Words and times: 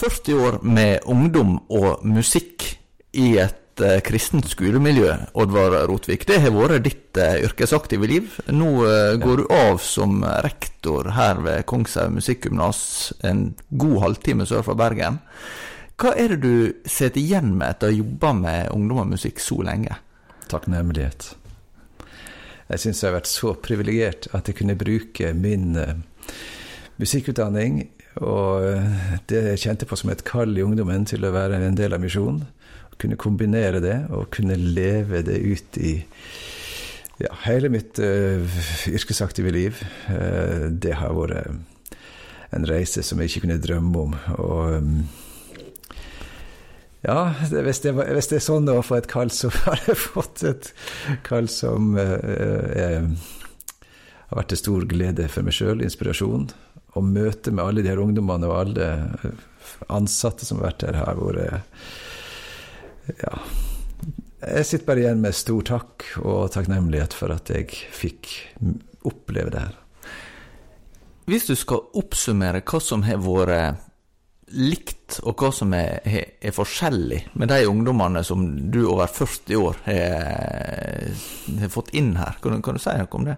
«40 0.00 0.34
år 0.34 0.58
med 0.62 1.00
ungdom 1.04 1.58
og 1.68 2.04
musikk 2.04 2.78
i 3.16 3.38
et 3.40 3.80
eh, 3.80 4.00
kristent 4.04 4.48
skolemiljø, 4.52 5.14
Oddvar 5.40 5.86
Rotvik. 5.88 6.26
Det 6.28 6.40
har 6.44 6.52
vært 6.52 6.84
ditt 6.84 7.16
eh, 7.16 7.40
yrkesaktive 7.46 8.06
liv. 8.10 8.28
Nå 8.52 8.84
eh, 8.84 9.16
går 9.22 9.36
du 9.40 9.44
av 9.54 9.80
som 9.84 10.24
rektor 10.44 11.12
her 11.16 11.40
ved 11.44 11.64
Kongshaug 11.68 12.12
Musikkgymnas, 12.18 13.12
en 13.24 13.54
god 13.70 13.98
halvtime 14.04 14.44
sør 14.48 14.62
for 14.68 14.74
Bergen. 14.76 15.18
Hva 16.00 16.10
er 16.16 16.28
det 16.36 16.40
du 16.44 16.54
sitter 16.84 17.20
igjen 17.20 17.56
med 17.56 17.68
etter 17.72 17.88
å 17.88 17.92
ha 17.92 17.96
jobba 18.00 18.30
med 18.44 18.70
ungdom 18.76 18.98
og 19.04 19.12
musikk 19.16 19.40
så 19.40 19.62
lenge? 19.64 19.94
takknemlighet. 20.50 21.36
Jeg 22.70 22.84
syns 22.84 23.00
jeg 23.02 23.10
har 23.10 23.16
vært 23.16 23.30
så 23.30 23.54
privilegert 23.58 24.28
at 24.36 24.46
jeg 24.46 24.60
kunne 24.60 24.78
bruke 24.78 25.32
min 25.34 25.74
eh, 25.78 25.96
musikkutdanning 27.02 27.80
og 28.22 28.66
eh, 28.68 29.16
det 29.30 29.42
jeg 29.48 29.62
kjente 29.64 29.88
på 29.90 29.98
som 29.98 30.12
et 30.12 30.22
kall 30.26 30.54
i 30.54 30.62
ungdommen 30.62 31.06
til 31.08 31.26
å 31.26 31.32
være 31.34 31.58
en 31.66 31.78
del 31.78 31.96
av 31.96 32.02
misjonen. 32.02 32.44
Kunne 33.00 33.18
kombinere 33.18 33.80
det 33.82 33.96
og 34.12 34.28
kunne 34.34 34.58
leve 34.60 35.24
det 35.26 35.38
ut 35.40 35.80
i 35.80 35.94
ja, 37.20 37.32
hele 37.46 37.70
mitt 37.72 37.96
uh, 38.00 38.60
yrkesaktive 38.88 39.52
liv. 39.52 39.80
Uh, 40.08 40.68
det 40.68 40.92
har 41.00 41.16
vært 41.16 41.96
en 42.52 42.68
reise 42.68 43.00
som 43.04 43.20
jeg 43.20 43.32
ikke 43.32 43.46
kunne 43.46 43.60
drømme 43.64 44.04
om. 44.04 44.14
Og 44.36 44.76
um, 44.84 44.92
ja, 47.00 47.32
hvis, 47.48 47.80
det, 47.80 47.94
hvis 47.96 48.28
det 48.28 48.38
er 48.40 48.44
sånn 48.44 48.68
å 48.68 48.80
få 48.84 48.98
et 48.98 49.08
kall, 49.10 49.30
så 49.32 49.48
har 49.64 49.80
jeg 49.88 49.96
fått 50.00 50.44
et 50.48 50.72
kall 51.26 51.48
som 51.52 51.94
eh, 52.00 52.16
eh, 52.76 53.06
har 54.28 54.42
vært 54.42 54.52
til 54.52 54.60
stor 54.60 54.84
glede 54.90 55.28
for 55.32 55.46
meg 55.46 55.56
sjøl, 55.56 55.80
inspirasjon. 55.86 56.50
Å 56.98 57.00
møte 57.06 57.54
med 57.54 57.64
alle 57.64 57.84
de 57.84 57.92
her 57.92 58.02
ungdommene 58.02 58.50
og 58.50 58.58
alle 58.58 58.90
eh, 59.24 59.48
ansatte 59.88 60.46
som 60.46 60.60
har 60.60 60.72
vært 60.72 60.88
her, 60.90 61.02
har 61.04 61.20
vært 61.20 61.66
Ja. 63.24 63.34
Jeg 64.40 64.64
sitter 64.64 64.86
bare 64.88 65.02
igjen 65.02 65.20
med 65.20 65.36
stor 65.36 65.64
takk 65.68 66.04
og 66.22 66.52
takknemlighet 66.54 67.12
for 67.12 67.28
at 67.34 67.50
jeg 67.52 67.68
fikk 67.92 68.30
oppleve 69.04 69.52
det 69.52 69.64
her. 69.66 69.74
Hvis 71.28 71.44
du 71.50 71.52
skal 71.58 71.84
oppsummere 72.00 72.62
hva 72.64 72.80
som 72.80 73.04
har 73.04 73.20
vært 73.20 73.89
likt, 74.50 75.20
og 75.22 75.40
hva 75.40 75.50
som 75.54 75.74
er, 75.76 76.00
er, 76.06 76.54
forskjellig 76.54 77.20
med 77.38 77.52
de 77.52 77.60
ungdommene 77.70 78.22
som 78.26 78.46
du 78.72 78.82
over 78.86 79.10
40 79.10 79.60
år 79.60 79.78
har, 79.84 81.12
har 81.60 81.72
fått 81.72 81.92
inn 81.96 82.16
her? 82.18 82.38
Kan, 82.42 82.62
kan, 82.64 82.78
du 82.78 82.82
si 82.82 82.96
noe 82.98 83.20
om 83.20 83.28
det? 83.28 83.36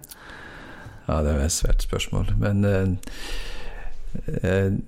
Ja, 1.09 1.21
det 1.25 1.35
er 1.35 1.45
et 1.45 1.55
svært 1.55 1.85
spørsmål. 1.85 2.35
Men 2.41 2.65
eh, 2.69 2.89
eh 4.43 4.81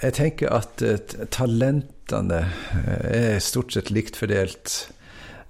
jeg 0.00 0.14
tenker 0.16 0.48
at 0.56 0.80
eh, 0.80 0.96
talentene 1.28 2.38
eh, 2.86 3.34
er 3.34 3.42
stort 3.44 3.74
sett 3.74 3.90
likt 3.92 4.16
fordelt. 4.16 4.88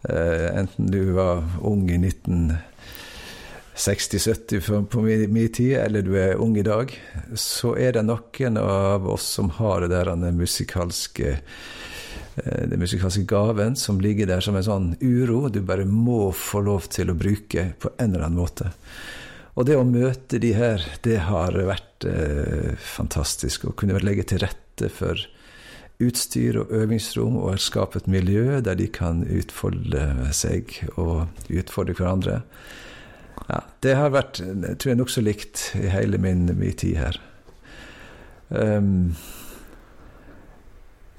Eh, 0.09 0.49
enten 0.59 0.91
du 0.91 1.13
var 1.15 1.45
ung 1.63 1.85
i 1.91 2.01
1980 2.01 2.70
60-70 3.81 4.87
på 4.93 5.03
min, 5.03 5.33
min 5.33 5.53
tid, 5.53 5.79
eller 5.81 6.05
du 6.05 6.13
er 6.21 6.41
ung 6.41 6.57
i 6.61 6.65
dag, 6.67 6.93
så 7.35 7.75
er 7.81 7.97
det 7.97 8.05
noen 8.05 8.59
av 8.61 9.09
oss 9.09 9.29
som 9.39 9.49
har 9.57 9.85
det 9.85 9.95
der 9.95 10.13
den 10.13 10.37
musikalske 10.37 11.33
eh, 11.39 12.63
den 12.69 12.81
musikalske 12.81 13.25
gaven 13.29 13.77
som 13.81 14.01
ligger 14.05 14.29
der 14.29 14.45
som 14.45 14.59
en 14.59 14.67
sånn 14.67 14.93
uro 15.01 15.49
du 15.49 15.63
bare 15.65 15.89
må 15.89 16.29
få 16.37 16.61
lov 16.67 16.91
til 16.93 17.13
å 17.13 17.17
bruke 17.17 17.71
på 17.81 17.95
en 17.97 18.13
eller 18.13 18.29
annen 18.29 18.43
måte. 18.43 18.71
Og 19.57 19.67
det 19.67 19.77
å 19.77 19.87
møte 19.87 20.39
de 20.41 20.53
her, 20.55 20.85
det 21.05 21.19
har 21.27 21.57
vært 21.57 22.07
eh, 22.09 22.77
fantastisk. 22.79 23.67
Å 23.67 23.77
kunne 23.77 23.99
legge 24.05 24.29
til 24.29 24.45
rette 24.45 24.93
for 24.93 25.19
utstyr 26.01 26.63
og 26.63 26.71
øvingsrom 26.73 27.37
og 27.37 27.61
skape 27.61 28.01
et 28.01 28.09
miljø 28.09 28.61
der 28.65 28.79
de 28.79 28.87
kan 28.93 29.25
utfolde 29.27 30.31
seg 30.37 30.79
og 30.95 31.27
utfordre 31.53 31.97
hverandre. 31.99 32.39
Ja, 33.51 33.65
det 33.83 33.97
har 33.99 34.13
vært 34.15 34.39
tror 34.39 34.93
jeg, 34.93 34.99
nokså 35.01 35.23
likt 35.27 35.71
i 35.75 35.89
hele 35.91 36.21
min, 36.23 36.47
min 36.55 36.77
tid 36.79 37.01
her. 37.01 37.19
Um, 38.51 39.17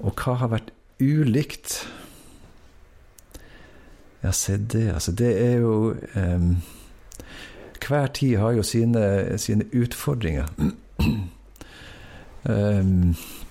og 0.00 0.16
hva 0.16 0.38
har 0.40 0.52
vært 0.52 0.70
ulikt? 1.02 1.82
Ja, 4.22 4.32
se 4.32 4.56
det, 4.56 4.86
altså. 4.94 5.12
Det 5.12 5.32
er 5.42 5.60
jo 5.60 5.92
um, 6.16 6.62
hver 7.82 8.06
tid 8.06 8.36
har 8.36 8.56
jo 8.56 8.62
sine, 8.62 9.38
sine 9.38 9.64
utfordringer. 9.74 10.48
um, 12.44 13.14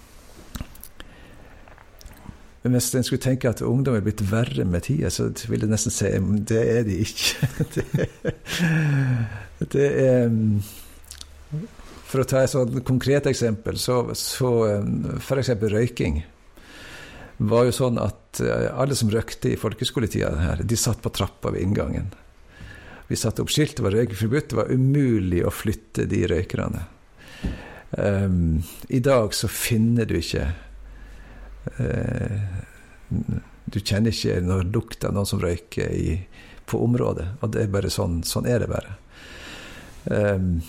men 2.61 2.75
hvis 2.77 2.91
en 2.93 3.05
skulle 3.05 3.23
tenke 3.23 3.49
at 3.49 3.63
ungdom 3.65 3.95
er 3.97 4.03
blitt 4.05 4.21
verre 4.29 4.65
med 4.69 4.85
tida, 4.85 5.09
så 5.09 5.31
vil 5.49 5.63
jeg 5.65 5.71
nesten 5.71 5.93
si 5.93 6.11
at 6.13 6.27
det 6.51 6.61
er 6.75 6.83
de 6.85 6.99
ikke. 7.01 7.49
det, 7.73 8.09
det 9.73 9.87
er 10.03 10.27
um, 10.29 10.59
For 12.11 12.21
å 12.21 12.27
ta 12.29 12.43
et 12.43 12.53
sånn 12.53 12.83
konkret 12.85 13.25
eksempel, 13.31 13.81
så, 13.81 14.03
så 14.17 14.53
um, 14.77 15.17
f.eks. 15.17 15.55
røyking 15.73 16.21
var 17.41 17.65
jo 17.65 17.73
sånn 17.73 17.97
at 17.97 18.37
eh, 18.45 18.67
alle 18.69 18.93
som 18.93 19.09
røykte 19.09 19.49
i 19.49 19.57
folkeskoletida 19.57 20.29
her, 20.43 20.59
de 20.61 20.77
satt 20.77 21.01
på 21.01 21.09
trappa 21.09 21.49
ved 21.49 21.63
inngangen. 21.65 22.11
Vi 23.09 23.17
satte 23.17 23.41
opp 23.41 23.49
skilt, 23.49 23.79
det 23.79 23.83
var 23.87 23.95
røykeforbudt. 23.97 24.51
Det 24.51 24.59
var 24.59 24.69
umulig 24.69 25.41
å 25.43 25.51
flytte 25.51 26.05
de 26.07 26.21
røykerne. 26.29 26.83
Um, 27.97 28.61
I 28.87 29.01
dag 29.03 29.33
så 29.35 29.49
finner 29.51 30.05
du 30.07 30.19
ikke 30.21 30.45
Du 33.71 33.79
kjenner 33.79 34.11
ikke 34.11 34.39
noe 34.45 34.65
lukt 34.67 35.05
av 35.05 35.15
noen 35.15 35.29
som 35.29 35.41
røyker 35.41 35.91
i, 35.93 36.17
på 36.65 36.81
området. 36.83 37.27
Og 37.41 37.53
det 37.53 37.65
er 37.65 37.73
bare 37.73 37.91
sånn, 37.93 38.21
sånn 38.27 38.47
er 38.49 38.63
det 38.63 38.69
bare. 38.71 38.95
Um, 40.05 40.61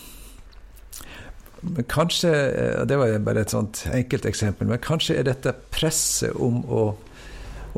men 1.62 1.86
kanskje 1.88 2.30
eh, 2.34 2.80
Det 2.84 2.98
var 2.98 3.12
bare 3.24 3.44
et 3.46 3.54
sånt 3.54 3.84
enkelt 3.92 4.26
eksempel. 4.26 4.68
Men 4.68 4.82
kanskje 4.82 5.20
er 5.20 5.28
dette 5.28 5.54
presset 5.72 6.34
om 6.34 6.60
å, 6.66 6.82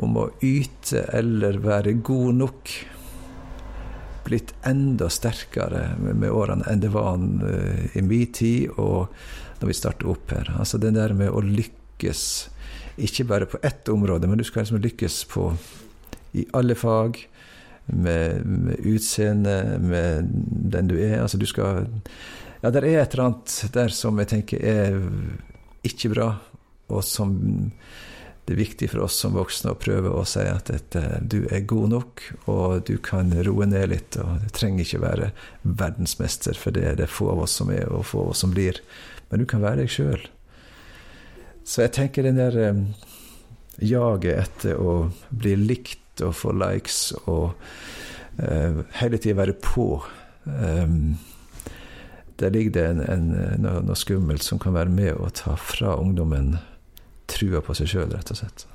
om 0.01 0.19
å 0.19 0.27
yte 0.43 1.05
eller 1.13 1.61
være 1.63 1.93
god 2.05 2.41
nok 2.41 2.73
blitt 4.25 4.55
enda 4.65 5.05
sterkere 5.13 5.91
med, 6.01 6.17
med 6.23 6.33
årene 6.33 6.65
enn 6.71 6.81
det 6.81 6.89
var 6.95 7.19
uh, 7.21 7.83
i 7.93 8.01
min 8.01 8.31
tid 8.33 8.73
og 8.81 9.13
når 9.59 9.69
vi 9.69 9.77
startet 9.77 10.09
opp 10.09 10.33
her. 10.33 10.49
Altså 10.57 10.81
det 10.81 10.95
der 10.97 11.13
med 11.15 11.29
å 11.29 11.43
lykkes, 11.45 12.23
ikke 12.97 13.27
bare 13.27 13.47
på 13.49 13.59
ett 13.63 13.89
område, 13.89 14.27
men 14.27 14.37
du 14.37 14.43
skal 14.47 14.63
liksom 14.63 14.81
lykkes 14.83 15.23
på, 15.31 15.49
i 16.33 16.45
alle 16.53 16.75
fag. 16.75 17.27
Med, 17.85 18.45
med 18.45 18.79
utseende, 18.81 19.77
med 19.77 20.31
den 20.73 20.87
du 20.89 20.95
er. 20.97 21.19
Altså 21.21 21.37
du 21.37 21.45
skal 21.45 21.85
Ja, 22.63 22.71
det 22.73 22.81
er 22.81 22.87
et 23.03 23.13
eller 23.13 23.27
annet 23.27 23.73
der 23.75 23.93
som 23.93 24.17
jeg 24.17 24.31
tenker 24.31 24.63
er 24.65 24.95
ikke 25.85 26.09
bra, 26.15 26.31
og 26.89 27.03
som 27.05 27.35
det 28.45 28.53
er 28.53 28.61
viktig 28.61 28.89
for 28.91 29.05
oss 29.07 29.15
som 29.17 29.33
voksne 29.33 29.71
å 29.73 29.77
prøve 29.81 30.11
å 30.13 30.21
si 30.29 30.43
at 30.45 30.69
dette, 30.69 31.01
du 31.25 31.47
er 31.49 31.63
god 31.65 31.89
nok, 31.95 32.21
og 32.53 32.83
du 32.85 32.99
kan 33.01 33.33
roe 33.45 33.65
ned 33.65 33.89
litt. 33.89 34.17
og 34.21 34.43
Du 34.43 34.51
trenger 34.53 34.85
ikke 34.85 35.01
være 35.01 35.31
verdensmester, 35.63 36.53
for 36.53 36.75
det 36.75 36.83
er 36.91 36.99
det 36.99 37.09
få 37.09 37.31
av 37.33 37.41
oss 37.47 37.57
som 37.57 37.73
er, 37.73 37.89
og 37.89 38.05
få 38.05 38.21
av 38.21 38.35
oss 38.35 38.43
som 38.45 38.53
blir. 38.53 38.81
Men 39.31 39.41
du 39.41 39.47
kan 39.49 39.65
være 39.65 39.81
deg 39.81 39.93
sjøl. 39.93 40.27
Så 41.65 41.85
jeg 41.85 41.95
tenker 41.97 42.25
den 42.25 42.37
der 42.37 42.55
um, 42.69 42.81
jaget 43.81 44.37
etter 44.45 44.77
å 44.79 45.09
bli 45.33 45.55
likt 45.57 46.21
og 46.23 46.35
få 46.37 46.53
likes 46.55 47.09
og 47.25 47.55
uh, 48.37 48.83
hele 49.01 49.19
tida 49.19 49.39
være 49.41 49.55
på 49.59 49.87
um, 50.45 51.15
Der 52.37 52.53
ligger 52.53 52.75
det 52.75 52.85
en, 52.91 53.01
en, 53.01 53.25
noe, 53.63 53.81
noe 53.87 53.97
skummelt 53.97 54.45
som 54.45 54.61
kan 54.61 54.75
være 54.75 54.93
med 54.93 55.15
å 55.17 55.31
ta 55.33 55.55
fra 55.57 55.95
ungdommen 55.97 56.53
trua 57.31 57.61
på 57.65 57.73
seg 57.73 57.89
sjøl, 57.89 58.11
rett 58.11 58.29
og 58.29 58.37
slett. 58.37 58.65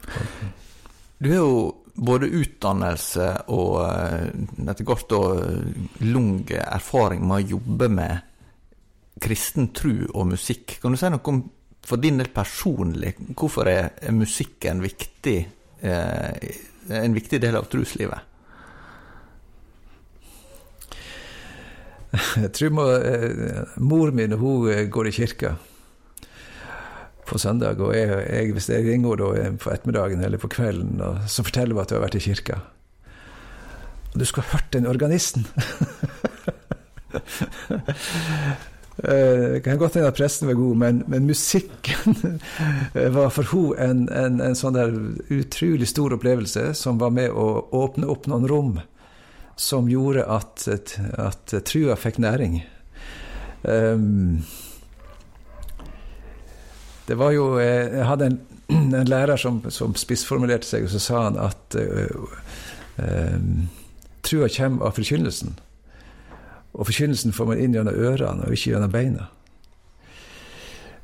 Du 1.21 1.29
har 1.29 1.43
jo 1.43 1.59
både 1.95 2.31
utdannelse 2.41 3.29
og 3.53 3.85
etter 3.85 4.89
hvert 4.89 5.13
lang 6.03 6.33
erfaring 6.57 7.23
med 7.29 7.37
å 7.37 7.55
jobbe 7.55 7.91
med 7.93 8.27
kristen 9.21 9.69
tru 9.77 10.09
og 10.09 10.31
musikk. 10.33 10.79
Kan 10.81 10.97
du 10.97 10.99
si 10.99 11.13
noe 11.13 11.21
om 11.31 11.43
for 11.87 12.01
din 12.01 12.21
del 12.21 12.31
personlig, 12.35 13.15
hvorfor 13.37 13.71
er 13.71 14.13
musikken 14.15 14.83
viktig, 14.85 15.39
eh, 15.81 16.51
en 17.01 17.17
viktig 17.17 17.41
del 17.43 17.57
av 17.57 17.71
truslivet? 17.73 18.27
Jeg 22.43 22.51
tror 22.57 22.73
må, 22.75 22.85
eh, 22.99 23.67
Mor 23.79 24.11
min 24.11 24.33
hun 24.33 24.89
går 24.91 25.09
i 25.09 25.13
kirka 25.15 25.55
på 27.31 27.39
søndag. 27.39 27.81
Og 27.81 27.95
jeg, 27.95 28.09
jeg, 28.11 28.53
hvis 28.53 28.69
jeg 28.69 28.87
ringer 28.87 29.17
da 29.21 29.51
på 29.63 29.71
ettermiddagen 29.71 30.25
eller 30.25 30.39
på 30.43 30.51
kvelden, 30.51 31.01
og 31.01 31.19
så 31.31 31.43
forteller 31.47 31.75
hun 31.77 31.83
at 31.85 31.91
hun 31.93 31.99
har 32.01 32.07
vært 32.09 32.19
i 32.19 32.27
kirka. 32.27 32.57
Og 34.11 34.19
du 34.19 34.25
skulle 34.27 34.51
hørt 34.51 34.73
den 34.75 34.91
organisten! 34.91 35.47
Det 39.01 39.63
kan 39.65 39.79
godt 39.81 39.95
hende 39.97 40.11
at 40.11 40.17
presten 40.19 40.49
var 40.51 40.59
god, 40.59 40.77
men, 40.77 40.99
men 41.09 41.25
musikken 41.25 42.17
var 43.17 43.31
for 43.33 43.49
henne 43.79 44.11
en, 44.13 44.41
en, 44.45 44.57
sånn 44.59 44.77
der 44.77 44.93
utrolig 45.33 45.89
stor 45.89 46.13
opplevelse 46.19 46.67
som 46.77 47.01
var 47.01 47.15
med 47.17 47.33
å 47.33 47.47
åpne 47.81 48.11
opp 48.13 48.29
noen 48.29 48.49
rom 48.51 48.75
som 49.61 49.89
gjorde 49.89 50.25
at, 50.29 50.67
at 51.21 51.55
trua 51.69 51.97
fikk 52.01 52.21
næring. 52.21 52.61
Um, 53.63 54.43
det 57.11 57.15
var 57.15 57.35
jo 57.35 57.59
eh, 57.59 57.91
Jeg 57.93 58.07
hadde 58.07 58.27
en, 58.31 58.39
en 59.01 59.09
lærer 59.09 59.37
som, 59.37 59.61
som 59.69 59.97
spissformulerte 59.99 60.67
seg, 60.67 60.87
og 60.87 60.95
så 60.95 61.03
sa 61.03 61.25
han 61.27 61.37
at 61.43 61.77
uh, 61.77 62.39
uh, 63.03 63.41
trua 64.25 64.49
kommer 64.55 64.89
av 64.89 64.97
forkynnelsen. 64.97 65.59
Og 66.77 66.87
forkynnelsen 66.87 67.35
får 67.35 67.51
man 67.51 67.61
inn 67.61 67.75
gjennom 67.75 67.97
ørene, 67.97 68.47
og 68.47 68.55
ikke 68.55 68.75
gjennom 68.75 68.95
beina. 68.95 69.29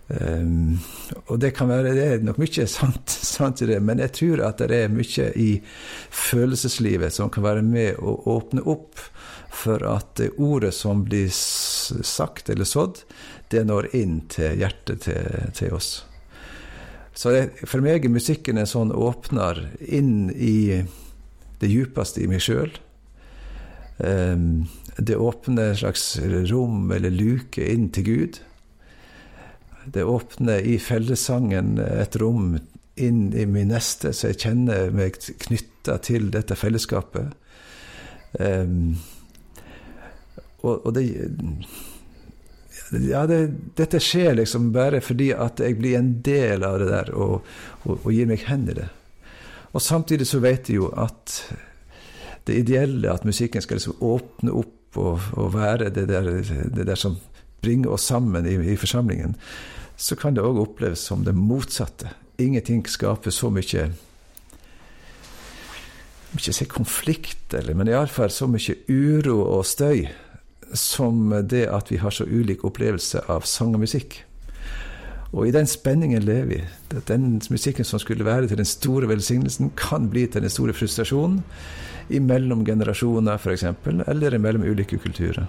Um, 0.06 0.78
og 1.26 1.40
det 1.42 1.50
kan 1.56 1.66
være, 1.66 1.96
det 1.96 2.04
er 2.06 2.20
nok 2.22 2.36
mye 2.38 2.66
sant, 2.70 3.10
sant, 3.36 3.62
i 3.62 3.66
det, 3.72 3.80
men 3.82 3.98
jeg 4.04 4.14
tror 4.14 4.44
at 4.46 4.62
det 4.62 4.84
er 4.84 4.92
mye 4.92 5.32
i 5.34 5.48
følelseslivet 6.14 7.16
som 7.16 7.32
kan 7.34 7.42
være 7.42 7.64
med 7.66 7.98
å 7.98 8.14
åpne 8.36 8.62
opp 8.70 9.02
for 9.50 9.82
at 9.88 10.12
det 10.20 10.36
ordet 10.38 10.74
som 10.76 11.02
blir 11.08 11.32
sagt 11.32 12.52
eller 12.52 12.68
sådd, 12.68 13.02
det 13.50 13.64
når 13.66 13.90
inn 13.98 14.20
til 14.30 14.60
hjertet 14.60 15.08
til, 15.08 15.50
til 15.58 15.74
oss. 15.74 15.90
Så 17.16 17.32
det, 17.32 17.44
for 17.64 17.82
meg 17.82 18.04
er 18.04 18.12
musikken 18.12 18.60
en 18.60 18.68
sånn 18.68 18.92
åpner 18.92 19.62
inn 19.80 20.28
i 20.30 20.84
det 21.58 21.70
djupeste 21.72 22.20
i 22.22 22.28
meg 22.30 22.44
sjøl. 22.44 22.74
Um, 23.96 24.66
det 24.96 25.16
åpner 25.16 25.70
en 25.70 25.76
slags 25.76 26.18
rom 26.50 26.90
eller 26.92 27.12
luke 27.12 27.64
inn 27.72 27.90
til 27.92 28.04
Gud. 28.04 28.38
Det 29.92 30.04
åpner 30.04 30.64
i 30.64 30.78
fellessangen 30.82 31.76
et 31.78 32.16
rom 32.20 32.56
inn 32.96 33.26
i 33.36 33.44
min 33.46 33.68
neste, 33.70 34.12
så 34.16 34.32
jeg 34.32 34.40
kjenner 34.46 34.88
meg 34.94 35.18
knytta 35.20 35.98
til 36.04 36.30
dette 36.32 36.56
fellesskapet. 36.56 37.34
Um, 38.40 38.96
og, 40.64 40.80
og 40.80 40.94
det 40.96 41.04
ja, 42.90 43.24
det, 43.26 43.38
dette 43.78 44.00
skjer 44.02 44.36
liksom 44.38 44.70
bare 44.74 45.00
fordi 45.04 45.30
at 45.34 45.60
jeg 45.62 45.78
blir 45.78 45.96
en 45.98 46.10
del 46.24 46.64
av 46.66 46.78
det 46.80 46.88
der 46.90 47.12
og, 47.16 47.46
og, 47.84 47.94
og 47.98 48.10
gir 48.14 48.28
meg 48.30 48.44
hen 48.48 48.68
i 48.70 48.76
det. 48.78 48.88
Og 49.76 49.82
samtidig 49.82 50.28
så 50.30 50.40
vet 50.40 50.70
jeg 50.70 50.80
jo 50.80 50.90
at 50.96 51.40
det 52.46 52.60
ideelle, 52.62 53.10
at 53.10 53.26
musikken 53.26 53.62
skal 53.62 53.80
liksom 53.80 53.98
åpne 54.00 54.54
opp 54.54 54.72
og, 54.98 55.20
og 55.36 55.54
være 55.54 55.90
det 55.90 56.08
der, 56.08 56.30
det 56.42 56.86
der, 56.86 56.98
som 56.98 57.18
bringer 57.62 57.94
oss 57.96 58.08
sammen 58.10 58.46
i, 58.46 58.56
i 58.72 58.76
forsamlingen, 58.76 59.36
så 59.96 60.16
kan 60.16 60.36
det 60.36 60.44
òg 60.44 60.60
oppleves 60.60 61.04
som 61.08 61.24
det 61.24 61.34
motsatte. 61.36 62.12
Ingenting 62.38 62.84
skaper 62.88 63.32
så 63.32 63.50
mye 63.50 63.88
ikke 66.36 66.52
si 66.52 66.66
konflikt, 66.68 67.54
eller, 67.56 67.72
men 67.78 67.88
iallfall 67.88 68.30
så 68.32 68.48
mye 68.50 68.76
uro 68.92 69.38
og 69.44 69.64
støy 69.64 70.04
som 70.76 71.30
det 71.46 71.64
at 71.70 71.90
vi 71.92 72.00
har 72.02 72.12
så 72.12 72.26
ulik 72.26 72.64
opplevelse 72.66 73.22
av 73.32 73.46
sang 73.48 73.72
og 73.76 73.84
musikk. 73.86 74.18
Og 75.32 75.48
i 75.48 75.54
den 75.54 75.66
spenningen 75.66 76.22
lever 76.22 76.44
vi. 76.44 76.60
Den 77.08 77.40
musikken 77.50 77.84
som 77.84 77.98
skulle 77.98 78.24
være 78.24 78.46
til 78.48 78.56
den 78.56 78.68
store 78.68 79.08
velsignelsen, 79.08 79.72
kan 79.76 80.10
bli 80.10 80.26
til 80.26 80.42
den 80.42 80.50
store 80.50 80.72
frustrasjonen 80.72 81.42
imellom 82.10 82.64
generasjoner, 82.64 83.34
f.eks., 83.34 83.64
eller 84.06 84.38
mellom 84.38 84.62
ulike 84.62 84.98
kulturer. 84.98 85.46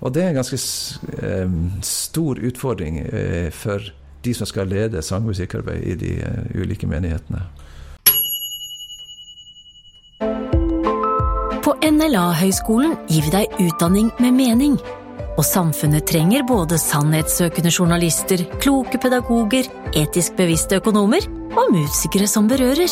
Og 0.00 0.14
det 0.14 0.22
er 0.22 0.28
en 0.28 0.34
ganske 0.34 0.58
stor 1.82 2.38
utfordring 2.46 2.98
eh, 2.98 3.50
for 3.50 3.80
de 4.24 4.34
som 4.34 4.46
skal 4.46 4.68
lede 4.68 5.02
sangmusikkarbeid 5.02 5.82
i 5.82 5.94
de 5.94 6.12
eh, 6.22 6.60
ulike 6.60 6.86
menighetene. 6.86 7.42
På 11.64 11.74
NLA-høgskolen 11.82 12.94
gir 13.10 13.26
vi 13.26 13.34
deg 13.34 13.58
utdanning 13.64 14.12
med 14.20 14.32
mening. 14.32 14.78
Og 15.38 15.46
samfunnet 15.46 16.02
trenger 16.10 16.42
både 16.42 16.74
sannhetssøkende 16.82 17.70
journalister, 17.70 18.40
kloke 18.58 18.98
pedagoger, 18.98 19.68
etisk 19.94 20.34
bevisste 20.34 20.80
økonomer 20.80 21.22
og 21.54 21.70
musikere 21.76 22.26
som 22.26 22.48
berører. 22.50 22.90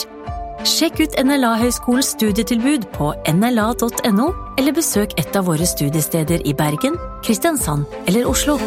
Sjekk 0.66 1.02
ut 1.02 1.16
NLA-høgskolens 1.26 2.12
studietilbud 2.14 2.86
på 2.94 3.10
nla.no, 3.32 4.28
eller 4.62 4.76
besøk 4.78 5.18
et 5.18 5.34
av 5.34 5.50
våre 5.50 5.66
studiesteder 5.66 6.46
i 6.46 6.54
Bergen, 6.54 6.94
Kristiansand 7.26 7.90
eller 8.06 8.30
Oslo. 8.30 8.60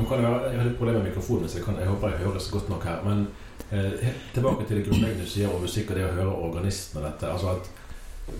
Nå 0.00 0.08
kan 0.08 0.24
jeg, 0.24 0.32
jeg 0.32 0.56
har 0.56 0.66
litt 0.70 0.80
problemer 0.80 1.02
med 1.02 1.10
mikrofonen, 1.10 1.52
så 1.52 1.60
jeg, 1.60 1.68
kan, 1.68 1.76
jeg 1.84 1.92
håper 1.92 2.16
jeg 2.16 2.24
høres 2.24 2.48
godt 2.56 2.72
nok 2.72 2.88
her. 2.88 3.04
men 3.04 3.28
Eh, 3.72 4.08
tilbake 4.34 4.64
til 4.66 4.76
det 4.76 4.86
grunnleggende 4.86 5.24
du 5.24 5.30
sier 5.30 5.52
om 5.54 5.60
musikk 5.62 5.92
og 5.92 5.98
det 5.98 6.02
å 6.08 6.14
høre 6.16 6.32
organisten 6.48 6.98
og 6.98 7.04
dette. 7.06 7.28
altså 7.30 7.52
at 7.52 7.68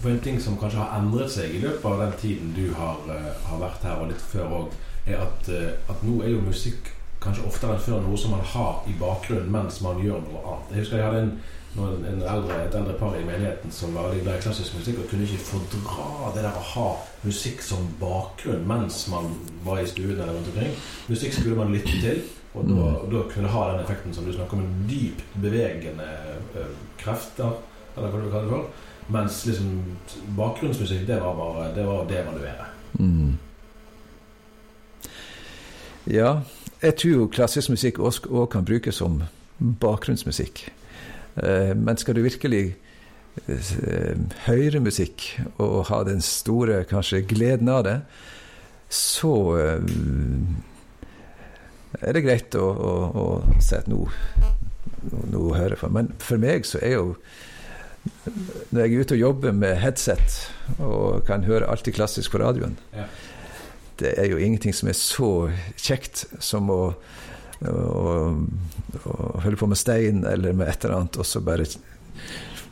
for 0.02 0.11
En 0.11 0.23
ting 0.25 0.40
som 0.40 0.59
kanskje 0.61 0.80
har 0.80 0.99
endret 1.00 1.32
seg 1.32 1.54
i 1.54 1.61
løpet 1.62 1.85
av 1.85 2.00
den 2.04 2.16
tiden 2.20 2.54
du 2.56 2.73
har, 2.76 3.02
uh, 3.09 3.30
har 3.49 3.61
vært 3.61 3.85
her, 3.87 4.00
og 4.00 4.11
litt 4.12 4.25
før 4.32 4.56
òg, 4.61 4.75
er 5.06 5.23
at, 5.25 5.49
uh, 5.52 5.70
at, 5.90 6.02
nå 6.06 6.20
er 6.25 6.35
jo 6.35 6.42
musikk 6.47 6.92
kanskje 7.20 7.47
oftere 7.49 7.76
enn 7.76 7.85
før 7.85 8.04
noe 8.04 8.18
som 8.18 8.32
man 8.32 8.44
har 8.54 8.85
i 8.88 8.94
bakgrunnen 9.00 9.50
mens 9.52 9.80
man 9.85 10.00
gjør 10.00 10.23
noe 10.25 10.40
annet. 10.40 10.70
Jeg 10.73 10.85
husker 10.85 11.00
jeg 11.00 11.06
hadde 11.06 11.23
en, 11.26 11.32
en, 11.76 12.04
en 12.12 12.23
eldre, 12.35 12.56
et 12.64 12.76
eldre 12.80 12.97
par 13.00 13.18
i 13.18 13.26
menigheten 13.26 13.75
som 13.76 13.92
var 13.94 14.09
veldig 14.09 14.25
glad 14.25 14.40
i 14.40 14.44
klassisk 14.47 14.78
musikk, 14.78 15.02
og 15.02 15.11
kunne 15.12 15.28
ikke 15.28 15.49
fordra 15.50 16.32
det 16.35 16.47
der 16.47 16.56
å 16.56 16.66
ha 16.73 16.88
musikk 17.26 17.61
som 17.64 17.90
bakgrunn 18.00 18.64
mens 18.68 19.02
man 19.12 19.35
var 19.66 19.82
i 19.82 19.88
stuen 19.90 20.16
eller 20.16 20.32
rundt 20.32 20.52
omkring. 20.54 20.76
Musikk 21.12 21.37
skulle 21.37 21.61
man 21.61 21.75
lytte 21.76 22.00
til. 22.00 22.23
Og 22.50 22.66
da, 22.66 22.87
og 22.99 23.11
da 23.12 23.20
kunne 23.30 23.47
det 23.47 23.54
ha 23.54 23.66
den 23.70 23.82
effekten 23.85 24.14
som 24.14 24.26
du 24.26 24.32
snakker 24.35 24.59
om, 24.59 24.64
en 24.64 24.87
dypt 24.90 25.37
bevegende 25.38 26.06
uh, 26.56 26.73
krefter, 26.99 27.61
eller 27.94 28.11
hva 28.11 28.23
du 28.23 28.30
kaller 28.32 28.49
det 28.49 28.54
for. 28.56 28.88
Mens 29.11 29.45
liksom 29.47 29.71
bakgrunnsmusikk, 30.37 31.07
det 31.09 31.21
var 31.21 31.35
bare 31.37 31.71
det 31.75 31.87
var 31.87 32.05
devaluere. 32.09 32.67
Mm. 32.99 33.38
Ja, 36.11 36.40
jeg 36.83 36.97
tror 36.97 37.12
jo 37.12 37.31
klassisk 37.31 37.73
musikk 37.75 37.99
òg 38.00 38.47
kan 38.52 38.64
brukes 38.64 39.00
som 39.02 39.23
bakgrunnsmusikk. 39.59 40.69
Uh, 41.37 41.75
men 41.76 41.99
skal 42.00 42.17
du 42.17 42.23
virkelig 42.25 42.76
eh, 43.47 44.17
høre 44.47 44.81
musikk 44.83 45.26
og 45.62 45.87
ha 45.90 46.02
den 46.05 46.21
store 46.25 46.83
kanskje 46.88 47.23
gleden 47.29 47.69
av 47.71 47.85
det, 47.87 47.99
så 48.90 49.35
eh, 49.61 49.85
er 52.00 52.17
det 52.17 52.25
greit 52.25 52.57
å, 52.59 52.67
å, 52.67 52.95
å 53.14 53.61
si 53.62 53.76
at 53.79 53.87
nå, 53.90 54.02
nå 55.31 55.45
hører 55.55 55.76
jeg 55.76 55.83
på. 55.85 55.93
Men 55.95 56.11
for 56.19 56.43
meg 56.43 56.67
så 56.67 56.83
er 56.83 56.97
jo 56.97 57.14
Når 58.71 58.80
jeg 58.80 58.87
er 58.87 59.02
ute 59.02 59.16
og 59.16 59.21
jobber 59.21 59.57
med 59.57 59.76
headset 59.83 60.37
og 60.78 61.25
kan 61.28 61.45
høre 61.45 61.69
alltid 61.69 61.99
klassisk 61.99 62.33
på 62.33 62.40
radioen 62.42 62.78
Ja. 62.97 63.09
Det 64.00 64.14
er 64.16 64.30
jo 64.30 64.38
ingenting 64.40 64.73
som 64.73 64.88
er 64.88 64.97
så 64.97 65.50
kjekt 65.76 66.23
som 66.40 66.71
å, 66.73 66.95
å, 67.69 67.75
å 69.04 69.16
holde 69.45 69.59
på 69.61 69.69
med 69.69 69.76
stein 69.76 70.23
eller 70.25 70.57
med 70.57 70.71
et 70.73 70.87
eller 70.87 71.02
annet, 71.02 71.19
og 71.21 71.28
så 71.28 71.42
bare 71.45 71.66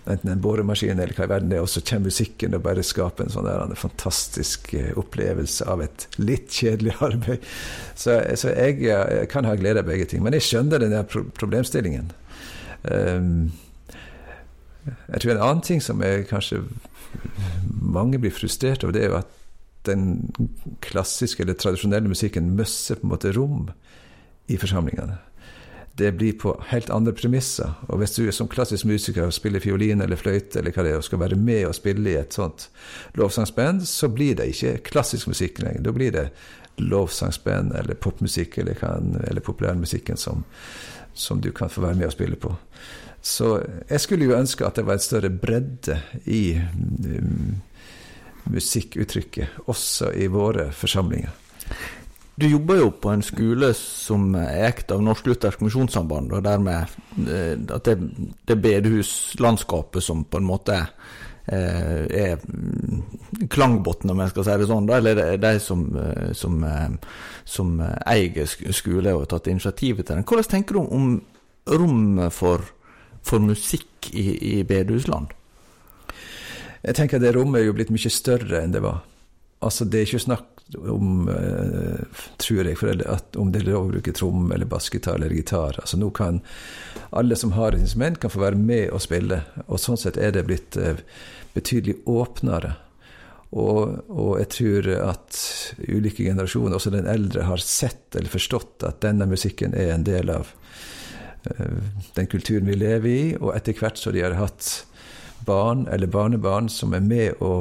enten 0.08 0.32
en 0.32 0.40
boremaskin 0.40 0.96
eller 0.96 1.12
hva 1.12 1.26
i 1.26 1.30
verden 1.34 1.52
det 1.52 1.58
er, 1.58 1.66
og 1.66 1.68
så 1.68 1.82
kommer 1.84 2.08
musikken 2.08 2.56
og 2.56 2.64
bare 2.64 2.84
skaper 2.86 3.26
en 3.26 3.34
sånn 3.34 3.44
der, 3.44 3.60
en 3.60 3.76
fantastisk 3.76 4.72
eh, 4.78 4.90
opplevelse 4.96 5.68
av 5.68 5.84
et 5.84 6.08
litt 6.16 6.48
kjedelig 6.48 6.96
arbeid. 7.10 7.44
Så, 7.92 8.16
så 8.40 8.54
jeg, 8.54 8.80
jeg 8.88 9.28
kan 9.32 9.48
ha 9.48 9.56
glede 9.58 9.84
av 9.84 9.90
begge 9.90 10.08
ting. 10.08 10.24
Men 10.24 10.36
jeg 10.38 10.48
skjønner 10.48 10.80
den 10.80 10.96
der 10.96 11.04
problemstillingen. 11.36 12.12
Um, 12.88 13.50
jeg 14.86 15.20
tror 15.20 15.34
en 15.34 15.42
annen 15.42 15.64
ting 15.64 15.82
som 15.84 16.02
er 16.04 16.26
kanskje 16.28 16.62
mange 17.68 18.20
blir 18.20 18.34
frustrert 18.34 18.84
over, 18.84 18.94
det 18.94 19.04
er 19.04 19.12
jo 19.12 19.20
at 19.20 19.34
den 19.88 20.30
klassiske 20.84 21.42
eller 21.42 21.56
tradisjonelle 21.56 22.10
musikken 22.10 22.52
møsser 22.56 22.98
på 22.98 23.06
en 23.06 23.14
måte 23.14 23.32
rom 23.36 23.70
i 24.48 24.58
forsamlingene 24.60 25.18
det 25.98 26.12
blir 26.12 26.32
på 26.32 26.52
helt 26.70 26.90
andre 26.90 27.12
premisser. 27.12 27.72
Og 27.88 27.98
hvis 27.98 28.14
du 28.14 28.26
er 28.26 28.34
som 28.34 28.48
klassisk 28.48 28.86
musiker 28.86 29.26
og 29.26 29.34
spiller 29.34 29.62
fiolin 29.62 30.02
eller 30.04 30.18
fløyte 30.18 30.60
eller 30.60 30.74
hva 30.74 30.84
det 30.86 30.92
er, 30.92 31.00
og 31.00 31.06
skal 31.06 31.22
være 31.24 31.38
med 31.38 31.66
og 31.66 31.74
spille 31.74 32.12
i 32.12 32.18
et 32.20 32.36
sånt 32.38 32.68
lovsangsband, 33.18 33.82
så 33.88 34.10
blir 34.12 34.38
det 34.38 34.46
ikke 34.52 34.76
klassisk 34.92 35.30
musikk 35.32 35.58
lenger. 35.64 35.82
Da 35.82 35.94
blir 35.96 36.14
det 36.14 36.28
lovsangsband 36.78 37.74
eller 37.80 37.98
popmusikk 37.98 38.60
eller, 38.62 38.78
eller 39.26 39.42
populærmusikken 39.42 40.16
som, 40.16 40.44
som 41.14 41.42
du 41.42 41.50
kan 41.50 41.70
få 41.70 41.82
være 41.82 41.98
med 41.98 42.12
og 42.12 42.14
spille 42.14 42.38
på. 42.38 42.54
Så 43.22 43.58
jeg 43.88 44.00
skulle 44.00 44.28
jo 44.28 44.38
ønske 44.38 44.66
at 44.66 44.78
det 44.78 44.86
var 44.86 44.98
et 44.98 45.04
større 45.04 45.30
bredde 45.30 45.98
i 46.30 46.56
um, 46.56 47.58
musikkuttrykket, 48.48 49.62
også 49.66 50.12
i 50.16 50.28
våre 50.32 50.70
forsamlinger. 50.72 51.34
Du 52.38 52.46
jobber 52.46 52.78
jo 52.78 52.90
på 52.94 53.10
en 53.10 53.22
skole 53.26 53.72
som 53.74 54.28
er 54.38 54.68
ekt 54.68 54.92
av 54.94 55.00
Norsk-Luthersk 55.02 55.62
Misjonssamband, 55.64 56.30
og 56.36 56.44
dermed 56.46 56.92
eh, 57.26 57.56
at 57.58 57.88
det, 57.88 57.96
det 58.46 58.56
bedehuslandskapet 58.62 60.04
som 60.04 60.22
på 60.22 60.38
en 60.38 60.46
måte 60.46 60.76
eh, 61.50 62.04
er 62.06 62.38
klangbunnen, 63.50 64.14
om 64.14 64.22
jeg 64.22 64.30
skal 64.30 64.46
si 64.46 64.56
det 64.62 64.70
sånn, 64.70 64.86
da, 64.86 65.00
eller 65.00 65.22
er 65.24 65.42
de 65.42 65.52
som, 65.64 65.82
eh, 65.98 66.30
som, 66.38 66.62
som 67.42 67.74
eier 67.82 68.46
skole 68.46 69.16
og 69.16 69.24
har 69.24 69.32
tatt 69.34 69.50
initiativet 69.50 70.06
til 70.06 70.20
den. 70.20 70.28
Hvordan 70.30 70.50
tenker 70.54 70.78
du 70.78 70.84
om 70.84 71.10
rommet 71.74 72.38
for, 72.38 72.62
for 73.26 73.42
musikk 73.42 74.10
i, 74.12 74.58
i 74.58 74.62
bedehusland? 74.66 75.34
Jeg 76.82 76.94
tenker 76.94 77.18
at 77.18 77.26
det 77.26 77.34
rommet 77.36 77.62
er 77.62 77.68
jo 77.68 77.74
blitt 77.76 77.90
mye 77.92 78.12
større 78.12 78.62
enn 78.62 78.74
det 78.74 78.84
var. 78.84 79.02
Altså, 79.64 79.84
det 79.84 79.98
er 79.98 80.06
ikke 80.06 80.22
snakk 80.28 80.58
om, 80.76 81.28
uh, 81.28 82.24
tror 82.38 82.68
jeg, 82.68 83.00
at 83.08 83.38
om 83.40 83.50
det 83.52 83.62
er 83.62 83.70
lov 83.72 83.88
å 83.88 83.92
bruke 83.94 84.14
tromme 84.14 84.54
eller 84.54 84.68
bassgitar 84.70 85.18
eller 85.18 85.34
gitar. 85.34 85.80
Altså, 85.82 85.98
nå 85.98 86.10
kan 86.14 86.42
alle 87.10 87.38
som 87.40 87.54
har 87.56 87.72
et 87.72 87.82
instrument, 87.82 88.20
kan 88.20 88.30
få 88.30 88.44
være 88.44 88.60
med 88.60 88.92
og 88.92 89.02
spille. 89.02 89.42
Og 89.66 89.80
sånn 89.82 89.98
sett 89.98 90.20
er 90.20 90.36
det 90.36 90.46
blitt 90.46 90.78
uh, 90.78 91.00
betydelig 91.56 91.98
åpnere. 92.06 92.76
Og, 93.48 94.04
og, 94.12 94.34
jeg 94.42 94.50
tror 94.52 94.88
at 95.06 95.38
ulike 95.88 96.26
generasjoner, 96.26 96.76
også 96.76 96.92
den 96.92 97.08
eldre, 97.08 97.46
har 97.48 97.62
sett 97.64 98.16
eller 98.18 98.28
forstått 98.28 98.84
at 98.84 99.00
denne 99.04 99.26
musikken 99.30 99.72
er 99.72 99.94
en 99.94 100.04
del 100.04 100.28
av 100.34 100.52
den 102.14 102.26
kulturen 102.30 102.68
vi 102.68 102.76
lever 102.78 103.08
i, 103.08 103.24
og 103.38 103.54
etter 103.56 103.76
hvert 103.78 104.00
så 104.00 104.12
de 104.14 104.24
har 104.24 104.36
hatt 104.38 104.68
barn 105.46 105.86
eller 105.92 106.10
barnebarn 106.10 106.68
som 106.72 106.94
er 106.96 107.04
med 107.04 107.42
å, 107.44 107.52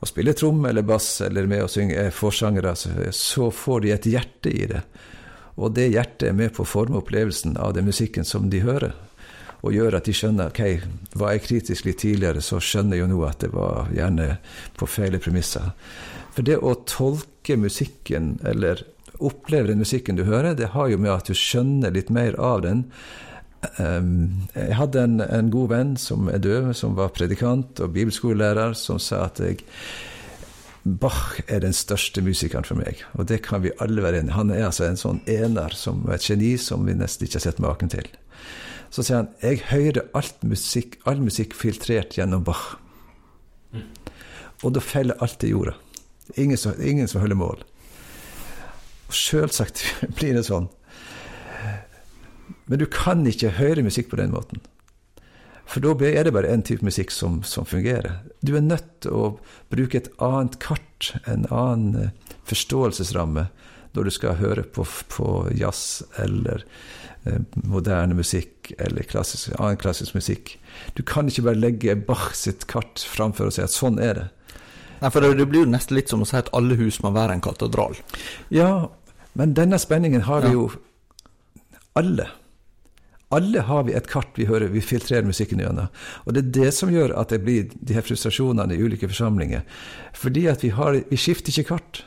å 0.00 0.08
spille 0.08 0.34
trom 0.34 0.64
eller 0.66 0.86
bass 0.86 1.20
eller 1.26 1.46
med 1.50 1.64
å 1.64 1.70
synge 1.70 1.98
er 2.00 2.14
forsangere, 2.14 2.74
så 3.14 3.50
får 3.54 3.84
de 3.84 3.94
et 3.94 4.10
hjerte 4.10 4.52
i 4.52 4.66
det. 4.70 4.82
Og 5.60 5.74
det 5.76 5.90
hjertet 5.92 6.30
er 6.30 6.36
med 6.36 6.54
på 6.56 6.64
å 6.64 6.68
forme 6.68 7.00
opplevelsen 7.02 7.58
av 7.60 7.74
den 7.76 7.88
musikken 7.90 8.24
som 8.24 8.48
de 8.50 8.62
hører. 8.64 8.94
Og 9.60 9.74
gjør 9.76 9.98
at 9.98 10.06
de 10.08 10.14
skjønner 10.16 10.48
ok, 10.48 10.62
var 11.20 11.34
jeg 11.34 11.44
kritisk 11.44 11.84
litt 11.84 12.00
tidligere, 12.00 12.40
så 12.40 12.62
skjønner 12.64 12.96
jeg 12.96 13.04
jo 13.04 13.10
nå 13.10 13.18
at 13.28 13.42
det 13.44 13.50
var 13.52 13.90
gjerne 13.92 14.30
på 14.80 14.88
feil 14.88 15.18
premisser. 15.20 15.74
For 16.32 16.46
det 16.46 16.56
å 16.64 16.78
tolke 16.88 17.58
musikken, 17.60 18.38
eller 18.46 18.80
oppleve 19.24 19.70
den 19.70 19.82
musikken 19.82 20.18
du 20.18 20.24
hører, 20.28 20.54
det 20.58 20.72
har 20.74 20.90
jo 20.90 21.00
med 21.00 21.12
at 21.12 21.30
du 21.30 21.36
skjønner 21.36 21.92
litt 21.94 22.10
mer 22.14 22.38
av 22.40 22.62
den. 22.66 22.84
Jeg 23.60 24.76
hadde 24.78 25.02
en, 25.04 25.18
en, 25.20 25.50
god 25.52 25.72
venn 25.72 25.96
som 26.00 26.30
er 26.32 26.40
død, 26.40 26.70
som 26.76 26.96
var 26.96 27.12
predikant 27.12 27.82
og 27.84 27.92
bibelskolelærer, 27.96 28.72
som 28.78 29.00
sa 29.02 29.26
at 29.28 29.42
jeg, 29.44 29.60
Bach 30.80 31.36
er 31.44 31.60
den 31.60 31.74
største 31.76 32.22
musikeren 32.24 32.64
for 32.64 32.80
meg, 32.80 33.02
og 33.12 33.26
det 33.28 33.42
kan 33.44 33.60
vi 33.60 33.72
alle 33.84 34.00
være 34.00 34.22
enige 34.22 34.32
Han 34.38 34.48
er 34.54 34.64
altså 34.64 34.86
en 34.86 34.96
sånn 34.96 35.18
ener, 35.28 35.74
som 35.76 36.06
et 36.08 36.24
geni 36.24 36.54
som 36.56 36.86
vi 36.88 36.94
nesten 36.96 37.26
ikke 37.26 37.36
har 37.36 37.44
sett 37.44 37.60
maken 37.60 37.92
til. 37.92 38.08
Så 38.88 39.04
sier 39.04 39.20
han 39.20 39.28
jeg 39.44 39.60
hører 39.68 40.08
alt 40.16 40.40
musikk, 40.40 40.96
all 41.04 41.20
musikk 41.20 41.52
filtrert 41.54 42.16
gjennom 42.16 42.46
Bach. 42.48 42.78
Og 44.64 44.72
da 44.72 44.80
feller 44.80 45.20
alt 45.20 45.44
i 45.44 45.52
jorda. 45.52 45.76
Ingen 46.40 46.58
som, 46.58 46.80
ingen 46.80 47.08
som 47.08 47.20
holder 47.20 47.38
mål. 47.38 47.62
Og 49.10 49.16
Sjølsagt 49.18 49.82
blir 50.20 50.38
det 50.38 50.46
sånn. 50.46 50.70
Men 52.70 52.78
du 52.78 52.86
kan 52.86 53.26
ikke 53.26 53.56
høre 53.58 53.82
musikk 53.82 54.12
på 54.12 54.20
den 54.20 54.30
måten. 54.30 54.62
For 55.70 55.82
da 55.82 55.92
er 56.06 56.26
det 56.26 56.34
bare 56.34 56.50
én 56.50 56.62
type 56.66 56.86
musikk 56.86 57.10
som, 57.14 57.40
som, 57.46 57.66
fungerer. 57.66 58.22
Du 58.42 58.56
er 58.56 58.62
nødt 58.62 58.88
til 59.02 59.14
å 59.14 59.26
bruke 59.70 59.98
et 59.98 60.10
annet 60.22 60.56
kart, 60.62 61.12
en 61.30 61.46
annen 61.50 61.98
eh, 61.98 62.38
forståelsesramme, 62.50 63.48
når 63.94 64.06
du 64.06 64.12
skal 64.14 64.38
høre 64.38 64.64
på, 64.66 64.86
på 65.10 65.28
jazz 65.58 66.02
eller 66.22 66.64
eh, 67.26 67.42
moderne 67.66 68.18
musikk 68.18 68.72
eller 68.78 69.06
klassisk, 69.06 69.54
annen 69.58 69.78
klassisk 69.78 70.18
musikk. 70.18 70.56
Du 70.98 71.02
kan 71.06 71.30
ikke 71.30 71.46
bare 71.50 71.62
legge 71.62 71.98
Bach 71.98 72.32
sitt 72.38 72.66
kart 72.70 73.02
framfor 73.06 73.50
og 73.50 73.58
si 73.58 73.62
at 73.66 73.74
sånn 73.74 73.98
er 74.02 74.18
det. 74.18 74.28
Nei, 75.00 75.08
for 75.08 75.24
Det 75.24 75.46
blir 75.48 75.64
jo 75.64 75.70
nesten 75.70 75.96
litt 75.96 76.10
som 76.12 76.22
å 76.22 76.28
si 76.28 76.36
at 76.36 76.50
alle 76.56 76.76
hus 76.76 76.98
må 77.02 77.14
være 77.14 77.38
en 77.38 77.44
katedral. 77.44 77.94
Ja, 78.52 78.90
men 79.38 79.54
denne 79.54 79.78
spenningen 79.78 80.26
har 80.26 80.46
vi 80.46 80.54
jo 80.56 80.68
alle 81.98 82.28
alle 83.30 83.62
har 83.62 83.84
vi 83.86 83.94
et 83.94 84.08
kart 84.10 84.34
vi 84.34 84.48
hører, 84.48 84.72
vi 84.74 84.82
filtrerer 84.82 85.26
musikken 85.26 85.60
gjennom. 85.62 85.90
Og 86.26 86.34
det 86.34 86.40
er 86.42 86.54
det 86.56 86.70
som 86.74 86.90
gjør 86.90 87.12
at 87.14 87.30
det 87.30 87.44
blir 87.44 87.68
de 87.70 87.94
her 87.94 88.02
frustrasjonene 88.02 88.74
i 88.74 88.82
ulike 88.82 89.06
forsamlinger. 89.06 89.62
Fordi 90.18 90.48
at 90.50 90.64
vi, 90.66 90.72
har, 90.74 90.98
vi 91.06 91.18
skifter 91.20 91.54
ikke 91.54 91.76
kart. 91.76 92.02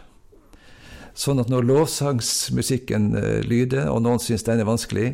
Sånn 1.16 1.40
at 1.40 1.48
når 1.48 1.64
lovsangsmusikken 1.70 3.14
uh, 3.16 3.40
lyder, 3.48 3.88
og 3.94 4.02
noen 4.04 4.20
syns 4.20 4.44
den 4.44 4.60
er 4.60 4.68
vanskelig, 4.68 5.14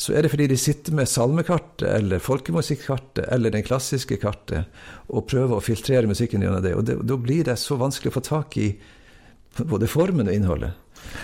så 0.00 0.16
er 0.16 0.24
det 0.24 0.32
fordi 0.32 0.48
de 0.50 0.58
sitter 0.58 0.96
med 0.96 1.10
salmekartet 1.12 1.84
eller 1.86 2.22
folkemusikkartet 2.24 3.26
eller 3.30 3.52
den 3.54 3.62
klassiske 3.66 4.16
kartet 4.18 4.66
og 5.12 5.26
prøver 5.28 5.58
å 5.58 5.62
filtrere 5.62 6.08
musikken 6.08 6.42
gjennom 6.42 6.64
det. 6.64 6.72
Og 6.74 7.06
da 7.06 7.18
blir 7.20 7.44
det 7.46 7.58
så 7.60 7.76
vanskelig 7.78 8.10
å 8.10 8.16
få 8.16 8.24
tak 8.24 8.56
i 8.58 8.70
både 9.60 9.90
formen 9.92 10.30
og 10.30 10.34
innholdet. 10.34 10.72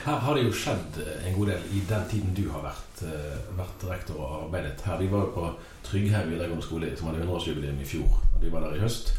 Her 0.06 0.20
har 0.22 0.34
det 0.34 0.44
jo 0.46 0.52
skjedd 0.54 0.98
en 1.26 1.34
god 1.34 1.50
del 1.52 1.70
i 1.74 1.80
den 1.88 2.04
tiden 2.10 2.34
du 2.34 2.44
har 2.50 2.62
vært, 2.64 3.02
eh, 3.06 3.38
vært 3.58 3.86
rektor 3.90 4.20
og 4.20 4.36
arbeidet 4.44 4.80
her. 4.86 4.98
Vi 4.98 5.10
var 5.12 5.26
jo 5.26 5.32
på 5.34 5.48
Trygghaug 5.86 6.30
videregående 6.30 6.64
skole 6.64 6.92
som 6.96 7.08
hadde 7.08 7.24
100-årsjubileum 7.24 7.80
i 7.80 7.88
fjor. 7.88 8.20
og 8.34 8.40
Vi 8.42 8.52
var 8.52 8.60
der 8.60 8.76
i 8.76 8.82
høst. 8.82 9.12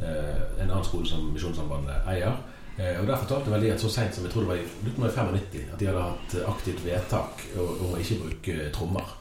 Eh, 0.00 0.62
en 0.62 0.70
annen 0.70 0.84
skole 0.84 1.06
som 1.06 1.30
Misjonssambandet 1.32 2.06
eier. 2.06 2.36
Eh, 2.78 3.00
og 3.00 3.06
Der 3.06 3.16
fortalte 3.16 3.50
vel 3.50 3.62
de 3.62 3.72
at 3.72 3.80
så 3.80 3.90
seint 3.90 4.14
som 4.14 4.24
jeg 4.24 4.32
tror 4.32 4.40
det 4.40 4.48
var 4.48 4.56
i 4.56 4.68
1995 4.86 5.72
at 5.72 5.78
de 5.78 5.86
hadde 5.86 6.02
hatt 6.02 6.36
aktivt 6.46 6.84
vedtak 6.84 7.46
om 7.58 7.94
å 7.94 7.98
ikke 7.98 8.20
bruke 8.22 8.70
trommer. 8.72 9.16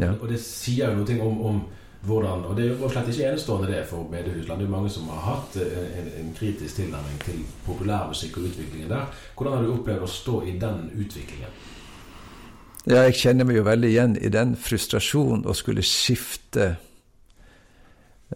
Ja. 0.00 0.12
Og 0.20 0.28
det 0.28 0.40
sier 0.40 0.92
jo 0.92 1.04
noe 1.04 1.20
om, 1.20 1.40
om 1.40 1.60
hvordan, 2.00 2.44
og 2.44 2.56
Det 2.56 2.64
er 2.64 2.68
jo 2.68 2.88
slett 2.88 3.08
ikke 3.08 3.28
enestående 3.30 3.70
det 3.72 3.86
for 3.88 4.08
bedehusland. 4.10 4.60
Det 4.60 4.66
er 4.66 4.70
mange 4.70 4.90
som 4.90 5.08
har 5.08 5.22
hatt 5.26 5.56
eh, 5.56 5.86
en, 6.00 6.10
en 6.20 6.34
kritisk 6.38 6.74
tilnærming 6.76 7.18
til 7.24 7.40
populærmusikk 7.66 8.36
og 8.36 8.50
utviklingen 8.50 8.90
der. 8.90 9.06
Hvordan 9.36 9.56
har 9.56 9.64
du 9.64 9.72
opplevd 9.74 10.06
å 10.06 10.10
stå 10.10 10.42
i 10.46 10.58
den 10.60 10.90
utviklingen? 10.94 11.56
Ja, 12.86 13.02
jeg 13.08 13.16
kjenner 13.18 13.48
meg 13.48 13.56
jo 13.58 13.64
veldig 13.66 13.88
igjen 13.90 14.12
i 14.22 14.30
den 14.30 14.54
frustrasjonen 14.62 15.46
å 15.50 15.54
skulle 15.58 15.82
skifte 15.82 16.76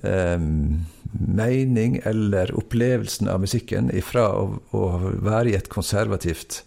eh, 0.03 0.41
mening 0.41 2.01
eller 2.05 2.51
opplevelsen 2.59 3.31
av 3.31 3.45
musikken 3.45 3.93
ifra 3.95 4.27
å, 4.35 4.49
å 4.75 4.83
være 5.23 5.53
i 5.53 5.59
et 5.61 5.71
konservativt, 5.71 6.65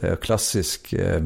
eh, 0.00 0.16
klassisk 0.24 0.94
eh, 0.96 1.20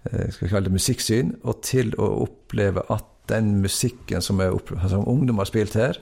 skal 0.00 0.44
vi 0.44 0.48
kalle 0.48 0.68
det 0.68 0.76
musikksyn, 0.76 1.34
og 1.44 1.62
til 1.66 1.92
å 2.00 2.08
oppleve 2.24 2.84
at 2.92 3.08
den 3.28 3.58
musikken 3.60 4.22
som, 4.24 4.40
opp, 4.40 4.72
som 4.88 5.08
ungdom 5.08 5.38
har 5.42 5.48
spilt 5.50 5.76
her, 5.78 5.98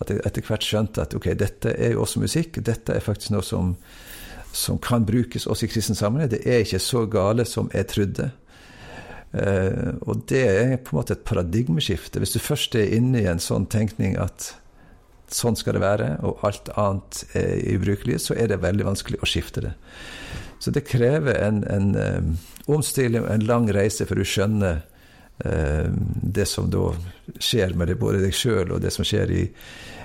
at 0.00 0.10
jeg 0.10 0.22
etter 0.24 0.46
hvert 0.48 0.64
skjønte 0.64 1.04
at 1.04 1.14
ok, 1.16 1.32
dette 1.38 1.74
er 1.76 1.94
jo 1.94 2.04
også 2.04 2.22
musikk. 2.22 2.58
Dette 2.64 2.96
er 2.96 3.04
faktisk 3.04 3.34
noe 3.34 3.44
som, 3.44 3.74
som 4.56 4.80
kan 4.80 5.04
brukes 5.08 5.46
også 5.46 5.66
i 5.66 5.72
kristen 5.72 5.98
sammenheng. 5.98 6.30
Det 6.32 6.40
er 6.48 6.64
ikke 6.64 6.80
så 6.82 7.04
gale 7.10 7.44
som 7.48 7.68
jeg 7.74 7.88
trodde. 7.92 8.30
Eh, 9.32 9.92
og 10.00 10.24
det 10.30 10.40
er 10.48 10.72
på 10.80 10.94
en 10.94 11.00
måte 11.02 11.18
et 11.18 11.26
paradigmeskifte. 11.28 12.22
Hvis 12.22 12.32
du 12.34 12.40
først 12.42 12.74
er 12.80 12.96
inne 12.96 13.20
i 13.20 13.28
en 13.30 13.42
sånn 13.42 13.68
tenkning 13.70 14.16
at 14.20 14.54
sånn 15.30 15.58
skal 15.58 15.76
det 15.76 15.84
være, 15.84 16.08
og 16.26 16.40
alt 16.46 16.72
annet 16.80 17.22
er 17.38 17.60
ubrukelig, 17.76 18.18
så 18.24 18.34
er 18.34 18.50
det 18.50 18.62
veldig 18.64 18.88
vanskelig 18.88 19.20
å 19.22 19.28
skifte 19.28 19.62
det. 19.68 19.74
Så 20.60 20.72
det 20.74 20.88
krever 20.88 21.38
en, 21.40 21.62
en 21.70 21.92
um, 21.94 22.32
omstilling 22.72 23.22
og 23.24 23.30
en 23.32 23.46
lang 23.48 23.68
reise 23.72 24.04
for 24.08 24.18
du 24.18 24.26
skjønner 24.26 24.82
det 25.40 26.44
som 26.48 26.68
da 26.70 26.90
skjer 27.40 27.72
med 27.78 27.88
det, 27.88 27.96
både 28.00 28.20
deg 28.20 28.34
sjøl 28.36 28.74
og 28.74 28.82
det 28.84 28.92
som 28.92 29.06
skjer 29.06 29.32
i, 29.32 29.44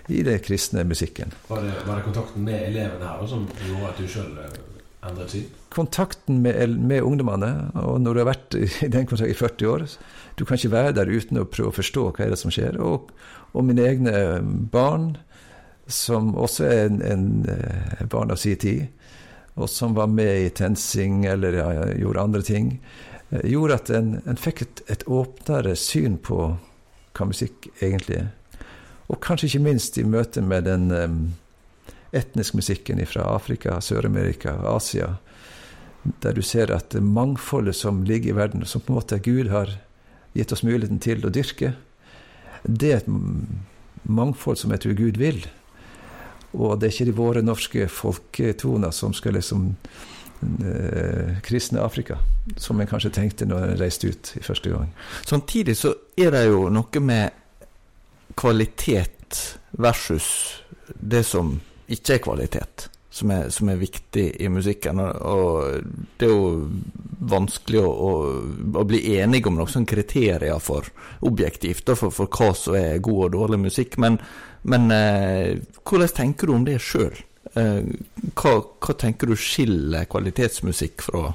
i 0.08 0.22
den 0.24 0.40
kristne 0.44 0.86
musikken. 0.88 1.34
Var 1.50 1.64
det, 1.66 1.74
var 1.88 2.00
det, 2.00 2.06
kontakten 2.08 2.46
med 2.46 2.70
elevene 2.70 3.10
her 3.10 3.28
som 3.30 3.48
gjorde 3.66 3.90
at 3.90 4.00
du 4.00 4.08
sjøl 4.10 4.32
endret 5.06 5.34
syn? 5.34 5.48
Kontakten 5.76 6.42
med, 6.44 6.78
med, 6.80 7.04
ungdommene, 7.04 7.52
og 7.82 8.00
når 8.02 8.14
du 8.14 8.22
har 8.22 8.30
vært 8.30 8.58
i 8.60 8.92
den 8.94 9.08
kontakten 9.10 9.34
i 9.34 9.38
40 9.38 9.72
år 9.74 9.88
Du 10.38 10.46
kan 10.46 10.60
ikke 10.60 10.72
være 10.72 10.96
der 11.00 11.12
uten 11.12 11.40
å 11.42 11.48
prøve 11.48 11.72
å 11.72 11.76
forstå 11.76 12.10
hva 12.10 12.26
er 12.26 12.34
det 12.34 12.40
som 12.40 12.52
skjer. 12.54 12.80
Og, 12.84 13.12
og 13.56 13.66
mine 13.68 13.86
egne 13.88 14.42
barn, 14.72 15.14
som 15.88 16.34
også 16.36 16.66
er 16.68 16.86
en, 16.90 17.02
en, 17.06 18.10
barn 18.12 18.34
av 18.34 18.42
sin 18.42 18.60
tid, 18.60 18.88
og 19.56 19.70
som 19.72 19.96
var 19.96 20.10
med 20.12 20.42
i 20.42 20.50
TenSing 20.52 21.24
eller 21.32 21.56
ja, 21.56 21.68
gjorde 21.96 22.26
andre 22.28 22.42
ting, 22.44 22.74
eh, 22.76 23.15
gjorde 23.44 23.80
at 23.80 23.90
en, 23.90 24.16
en 24.26 24.40
fikk 24.40 24.62
et, 24.62 24.82
et, 24.92 25.04
åpnere 25.08 25.76
syn 25.80 26.18
på 26.22 26.40
hva 27.16 27.28
musikk 27.28 27.70
egentlig 27.82 28.22
er. 28.24 28.30
Og 29.12 29.22
kanskje 29.22 29.50
ikke 29.50 29.66
minst 29.68 29.98
i 30.02 30.06
møte 30.08 30.42
med 30.42 30.66
den 30.66 30.90
um, 30.92 31.20
etniske 32.16 32.58
musikken 32.58 33.02
fra 33.06 33.28
Afrika, 33.36 33.78
Sør-Amerika, 33.82 34.56
Asia, 34.72 35.16
der 36.24 36.34
du 36.38 36.42
ser 36.46 36.74
at 36.74 36.92
det 36.94 37.04
mangfoldet 37.04 37.76
som 37.78 38.04
ligger 38.06 38.34
i 38.34 38.38
verden, 38.38 38.66
som 38.66 38.82
på 38.82 38.94
en 38.94 39.00
måte 39.00 39.22
Gud 39.22 39.50
har 39.54 39.72
gitt 40.34 40.52
oss 40.52 40.66
muligheten 40.66 41.02
til 41.02 41.26
å 41.26 41.34
dyrke, 41.34 41.74
det 42.66 42.92
er 42.92 43.04
et 43.04 44.10
mangfold 44.10 44.58
som 44.60 44.74
jeg 44.74 44.84
tror 44.84 44.98
Gud 44.98 45.22
vil. 45.22 45.46
Og 46.56 46.80
det 46.80 46.88
er 46.88 46.94
ikke 46.96 47.10
de 47.10 47.18
våre 47.18 47.46
norske 47.46 47.88
folketoner 47.92 48.94
som 48.96 49.14
skal 49.14 49.38
liksom 49.38 49.74
eh, 49.74 50.15
kristne 51.46 51.84
Afrika, 51.84 52.18
som 52.58 52.80
en 52.82 52.90
kanskje 52.90 53.14
tenkte 53.16 53.48
når 53.50 53.70
en 53.70 53.80
reiste 53.80 54.10
ut 54.12 54.34
i 54.40 54.44
første 54.44 54.72
gang. 54.72 54.92
Samtidig 55.26 55.78
så 55.80 55.94
er 56.18 56.34
det 56.36 56.46
jo 56.48 56.68
noe 56.74 57.04
med 57.04 57.42
kvalitet 58.36 59.60
versus 59.72 60.28
det 61.00 61.24
som 61.24 61.56
ikke 61.92 62.16
er 62.18 62.24
kvalitet, 62.24 62.88
som 63.10 63.32
er, 63.32 63.50
som 63.54 63.70
er 63.70 63.80
viktig 63.80 64.26
i 64.42 64.50
musikken. 64.52 65.00
Og, 65.00 65.86
det 66.20 66.28
er 66.28 66.34
jo 66.34 66.70
vanskelig 67.26 67.82
å, 67.82 67.92
å, 67.92 68.12
å 68.82 68.86
bli 68.88 69.02
enige 69.18 69.50
om 69.50 69.60
noen 69.60 69.88
kriterier 69.88 70.60
for 70.64 70.90
objektivt 71.26 71.94
for, 71.96 72.12
for, 72.14 72.30
hva 72.30 72.52
som 72.58 72.78
er 72.80 73.04
god 73.04 73.28
og 73.28 73.38
dårlig 73.38 73.62
musikk. 73.68 74.00
Men, 74.02 74.20
men 74.64 74.92
eh, 74.94 75.56
hvordan 75.84 76.14
tenker 76.16 76.50
du 76.50 76.58
om 76.58 76.68
det 76.68 76.82
sjøl? 76.84 77.16
Eh, 77.56 77.84
hva, 78.36 78.52
hva, 78.84 78.94
tenker 79.00 79.32
du 79.32 79.38
skiller 79.40 80.08
kvalitetsmusikk 80.12 81.06
fra, 81.08 81.30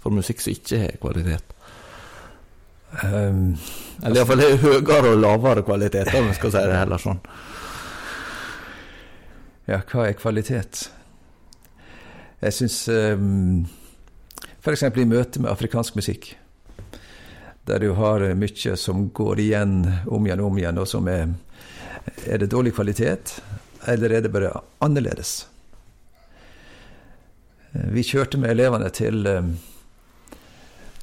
fra 0.00 0.12
musikk 0.12 0.40
som 0.40 0.54
ikke 0.54 0.80
har 0.80 1.00
kvalitet? 1.02 1.54
Um, 2.88 3.58
Eller 4.00 4.22
iallfall 4.22 4.40
høyere 4.62 5.10
og 5.10 5.18
lavere 5.20 5.64
kvalitet, 5.66 6.08
om 6.16 6.30
vi 6.30 6.36
skal 6.38 6.54
si 6.54 6.62
det 6.70 6.78
heller 6.78 7.02
sånn. 7.02 7.20
Ja, 9.68 9.82
hva 9.82 10.06
er 10.08 10.16
kvalitet? 10.16 10.86
Jeg 12.40 12.56
syns 12.56 12.78
um, 12.88 13.66
F.eks. 14.62 14.86
i 14.88 15.04
møte 15.10 15.42
med 15.42 15.52
afrikansk 15.52 15.98
musikk, 16.00 16.30
der 17.68 17.84
du 17.84 17.90
har 17.98 18.24
mye 18.40 18.78
som 18.80 19.10
går 19.12 19.44
igjen 19.44 19.76
om 20.08 20.24
igjen 20.24 20.40
og 20.40 20.48
om 20.48 20.62
igjen, 20.62 20.80
og 20.80 20.88
som 20.88 21.12
er 21.12 21.28
Er 22.24 22.38
det 22.40 22.48
dårlig 22.48 22.72
kvalitet, 22.72 23.34
eller 23.84 24.10
er 24.16 24.22
det 24.24 24.32
bare 24.32 24.62
annerledes? 24.80 25.44
Eh, 27.78 27.90
vi 27.94 28.04
kjørte 28.06 28.40
med 28.40 28.52
elevene 28.54 28.90
til, 28.94 29.26
um, 29.26 29.54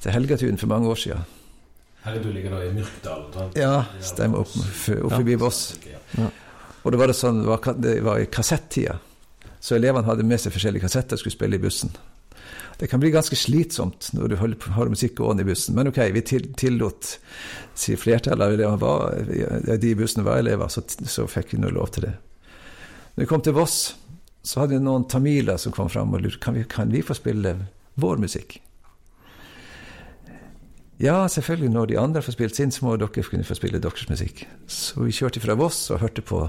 til 0.02 0.12
Helgatun 0.12 0.58
for 0.60 0.70
mange 0.70 0.88
år 0.92 1.00
siden. 1.02 1.24
Helgatun 2.04 2.34
ligger 2.34 2.56
da 2.56 2.64
i 2.64 2.72
Myrkdal? 2.74 3.24
Ja, 3.58 3.84
stemmer. 4.00 4.44
Opp, 4.44 4.56
opp 4.56 5.16
forbi 5.16 5.38
Voss. 5.40 5.78
Ja. 6.16 6.28
Og 6.84 6.92
det 6.92 7.00
var, 7.00 7.10
det 7.10 7.18
sånn, 7.18 7.42
det 7.82 7.96
var 8.06 8.20
i 8.22 8.28
kassettida. 8.30 9.00
Så 9.58 9.74
elevene 9.74 10.06
hadde 10.06 10.26
med 10.26 10.38
seg 10.38 10.54
forskjellige 10.54 10.84
kassetter 10.84 11.18
og 11.18 11.24
skulle 11.24 11.34
spille 11.34 11.58
i 11.58 11.62
bussen. 11.62 11.90
Det 12.78 12.86
kan 12.92 13.00
bli 13.00 13.10
ganske 13.10 13.34
slitsomt 13.40 14.10
når 14.14 14.28
du 14.28 14.36
har 14.76 14.90
musikk 14.92 15.16
gående 15.18 15.42
i 15.42 15.48
bussen. 15.48 15.74
Men 15.74 15.88
ok, 15.90 15.98
vi 16.14 16.22
tillot, 16.22 17.16
siden 17.74 17.98
flertallet 17.98 18.44
av 18.44 18.54
elevene 18.54 18.78
var, 18.78 19.76
de 19.80 19.90
i 19.90 19.96
bussen 19.98 20.26
var 20.26 20.42
elever, 20.42 20.68
så, 20.70 20.84
så 21.08 21.24
fikk 21.30 21.56
vi 21.56 21.62
nå 21.64 21.72
lov 21.74 21.90
til 21.96 22.06
det. 22.06 22.12
Når 23.16 23.24
vi 23.24 23.28
kom 23.32 23.42
til 23.42 23.56
Voss, 23.56 23.96
så 24.46 24.62
hadde 24.62 24.76
jeg 24.76 24.84
noen 24.86 25.08
tamiler 25.10 25.58
som 25.58 25.74
kom 25.74 25.90
fram 25.90 26.14
og 26.14 26.22
lurte 26.22 26.38
kan 26.42 26.54
vi 26.54 26.62
kan 26.70 26.92
vi 26.94 27.02
få 27.02 27.16
spille 27.18 27.56
vår 27.98 28.20
musikk. 28.22 28.60
Ja, 31.02 31.26
selvfølgelig, 31.28 31.70
når 31.74 31.86
de 31.90 31.98
andre 32.00 32.22
får 32.24 32.36
spilt 32.36 32.56
sin, 32.56 32.70
så 32.72 32.86
må 32.86 32.94
dere 32.96 33.10
kunne 33.12 33.44
få 33.44 33.56
spille 33.58 33.80
deres 33.82 34.06
musikk. 34.08 34.46
Så 34.66 35.02
vi 35.04 35.12
kjørte 35.12 35.42
fra 35.42 35.56
Voss 35.58 35.90
og 35.90 36.00
hørte 36.00 36.24
på 36.24 36.46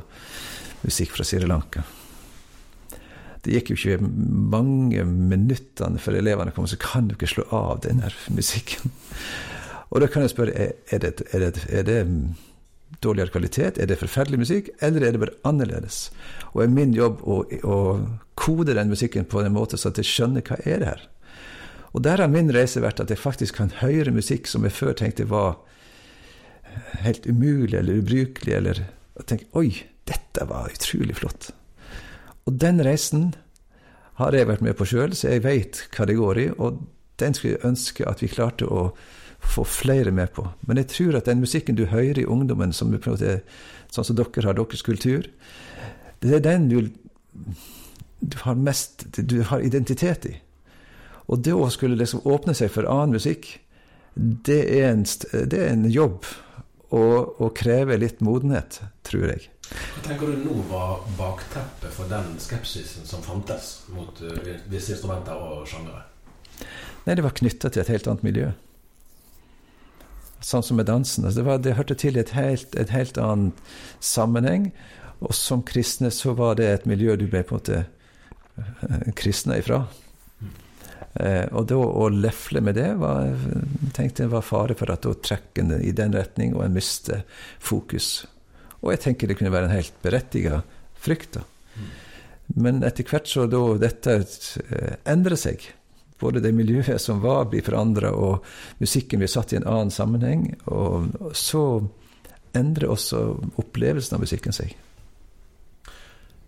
musikk 0.85 1.17
fra 1.17 1.25
Sri 1.27 1.41
Lanka. 1.43 1.83
Det 3.43 3.57
gikk 3.57 3.73
jo 3.73 3.77
ikke 3.77 4.07
mange 4.53 5.03
minuttene 5.07 5.99
før 5.99 6.19
elevene 6.21 6.53
kom, 6.55 6.67
så 6.67 6.79
kan 6.79 7.09
du 7.09 7.15
ikke 7.15 7.31
slå 7.31 7.47
av 7.55 7.81
den 7.83 8.03
her 8.03 8.15
musikken. 8.31 8.93
Og 9.89 10.03
da 10.03 10.09
kan 10.11 10.23
jeg 10.23 10.35
spørre, 10.35 10.71
er 10.91 11.03
det, 11.03 11.13
er 11.31 11.43
det, 11.43 11.65
er 11.71 11.87
det 11.87 11.99
dårligere 13.03 13.33
kvalitet, 13.33 13.77
er 13.77 13.89
det 13.89 13.99
forferdelig 13.99 14.39
musikk, 14.45 14.71
eller 14.81 15.03
er 15.03 15.13
det 15.13 15.21
bare 15.21 15.37
annerledes? 15.47 16.07
Og 16.53 16.63
er 16.63 16.71
min 16.73 16.95
jobb 16.95 17.21
å, 17.27 17.43
å 17.45 17.77
kode 18.39 18.77
den 18.77 18.89
musikken 18.89 19.27
på 19.29 19.43
en 19.43 19.55
måte 19.55 19.77
så 19.77 19.91
at 19.91 20.01
jeg 20.01 20.09
skjønner 20.09 20.45
hva 20.47 20.59
er 20.63 20.81
det 20.81 20.91
her 20.93 21.05
og 21.97 22.03
der 22.05 22.21
har 22.21 22.29
min 22.29 22.51
reise 22.53 22.81
vært 22.83 22.99
at 23.01 23.09
jeg 23.09 23.17
faktisk 23.17 23.57
kan 23.57 23.71
høre 23.79 24.13
musikk 24.13 24.45
som 24.49 24.65
jeg 24.67 24.75
før 24.75 24.93
tenkte 24.99 25.25
var 25.31 25.55
helt 27.01 27.25
umulig 27.25 27.73
eller 27.79 28.03
ubrukelig, 28.03 28.53
eller 28.53 28.81
tenke 29.25 29.47
oi, 29.57 29.71
dette 30.05 30.45
var 30.45 30.69
utrolig 30.69 31.15
flott. 31.17 31.49
Og 32.45 32.59
den 32.61 32.83
reisen 32.85 33.31
har 34.21 34.35
jeg 34.37 34.49
vært 34.49 34.61
med 34.65 34.77
på 34.77 34.85
sjøl, 34.89 35.15
så 35.17 35.33
jeg 35.33 35.45
veit 35.45 35.81
hva 35.95 36.05
det 36.05 36.19
går 36.19 36.41
i. 36.41 36.45
Og 36.61 36.83
den 37.21 37.33
skulle 37.33 37.55
jeg 37.55 37.65
ønske 37.65 38.05
at 38.05 38.21
vi 38.21 38.29
klarte 38.29 38.69
å 38.69 38.91
få 39.47 39.63
flere 39.67 40.11
med 40.11 40.31
på. 40.35 40.45
Men 40.67 40.81
jeg 40.81 40.91
tror 40.93 41.17
at 41.19 41.29
den 41.29 41.41
musikken 41.43 41.77
du 41.77 41.85
hører 41.89 42.19
i 42.21 42.25
ungdommen, 42.25 42.73
som 42.73 42.91
måte, 42.93 43.39
sånn 43.93 44.07
som 44.07 44.17
dere 44.17 44.45
har 44.45 44.57
deres 44.57 44.85
kultur, 44.85 45.29
det 46.21 46.33
er 46.39 46.43
den 46.45 46.67
du, 46.71 46.89
du 48.19 48.37
har 48.41 48.57
mest 48.57 49.05
Du 49.17 49.43
har 49.45 49.61
identitet 49.61 50.25
i. 50.25 50.35
Og 51.27 51.43
det 51.43 51.53
å 51.53 51.69
skulle 51.69 51.99
liksom 51.99 52.23
åpne 52.25 52.55
seg 52.55 52.71
for 52.71 52.87
annen 52.89 53.17
musikk, 53.17 53.59
det 54.15 54.63
er 54.79 54.91
en, 54.93 55.03
det 55.05 55.59
er 55.59 55.73
en 55.73 55.85
jobb 55.91 56.25
og, 56.89 57.41
og 57.41 57.51
krever 57.57 57.99
litt 57.99 58.23
modenhet, 58.23 58.79
tror 59.05 59.27
jeg. 59.33 59.49
Hva 59.67 60.03
tenker 60.05 60.31
du 60.31 60.45
nå 60.45 60.61
var 60.69 61.03
bakteppet 61.17 61.91
for 61.91 62.07
den 62.09 62.37
skepsisen 62.39 63.05
som 63.05 63.23
fantes 63.25 63.81
mot 63.91 64.21
visse 64.71 64.95
instrumenter 64.95 65.35
og 65.35 65.67
sjangere? 65.67 66.05
Nei, 67.03 67.15
det 67.15 67.25
var 67.25 67.35
knytta 67.35 67.71
til 67.71 67.83
et 67.83 67.91
helt 67.91 68.07
annet 68.07 68.25
miljø. 68.25 68.53
Sånn 70.43 70.63
som 70.63 70.77
med 70.77 70.85
dansen. 70.89 71.25
Altså 71.25 71.41
det, 71.41 71.47
var, 71.47 71.61
det, 71.63 71.75
hørte 71.79 71.97
til 71.97 72.17
i 72.17 72.21
et 72.21 72.35
helt, 72.37 72.75
et 72.77 72.93
helt 72.93 73.17
annet 73.17 73.61
sammenheng. 73.99 74.71
Og 75.19 75.33
som 75.33 75.63
kristne 75.65 76.11
så 76.13 76.35
var 76.37 76.59
det 76.59 76.67
et 76.69 76.89
miljø 76.89 77.15
du 77.17 77.25
ble 77.29 77.41
på 77.43 77.57
en 77.57 77.61
måte 77.61 77.85
kristna 77.85 79.13
kristne 79.17 79.57
ifra. 79.61 79.83
Eh, 81.13 81.45
og 81.53 81.67
da 81.69 81.77
å 81.77 82.07
lefle 82.13 82.61
med 82.61 82.77
det 82.77 82.89
var, 83.01 83.29
tenkte 83.93 84.25
jeg 84.25 84.33
var 84.33 84.45
fare 84.45 84.77
for 84.77 84.91
at 84.93 85.05
da 85.05 85.13
trekker 85.13 85.63
en 85.63 85.77
i 85.81 85.93
den 85.95 86.13
retning, 86.13 86.55
og 86.55 86.65
en 86.65 86.75
mister 86.77 87.23
fokus. 87.59 88.25
Og 88.81 88.93
jeg 88.93 89.03
tenker 89.05 89.29
det 89.29 89.39
kunne 89.39 89.53
være 89.53 89.69
en 89.69 89.77
helt 89.77 89.95
berettiga 90.03 90.61
frykt. 91.01 91.39
da. 91.39 91.45
Men 92.55 92.83
etter 92.87 93.07
hvert 93.07 93.27
så 93.29 93.47
da 93.49 93.61
dette 93.81 94.19
eh, 94.21 94.93
endrer 95.09 95.39
seg, 95.39 95.65
både 96.19 96.41
det 96.41 96.53
miljøet 96.55 97.01
som 97.01 97.21
var, 97.21 97.45
blir 97.51 97.65
forandra, 97.65 98.11
og 98.11 98.45
musikken 98.81 99.21
blir 99.21 99.31
satt 99.31 99.53
i 99.53 99.59
en 99.59 99.67
annen 99.67 99.93
sammenheng, 99.93 100.49
og 100.65 101.33
så 101.37 101.63
endrer 102.57 102.89
også 102.89 103.21
opplevelsen 103.61 104.17
av 104.17 104.23
musikken 104.23 104.55
seg. 104.55 104.73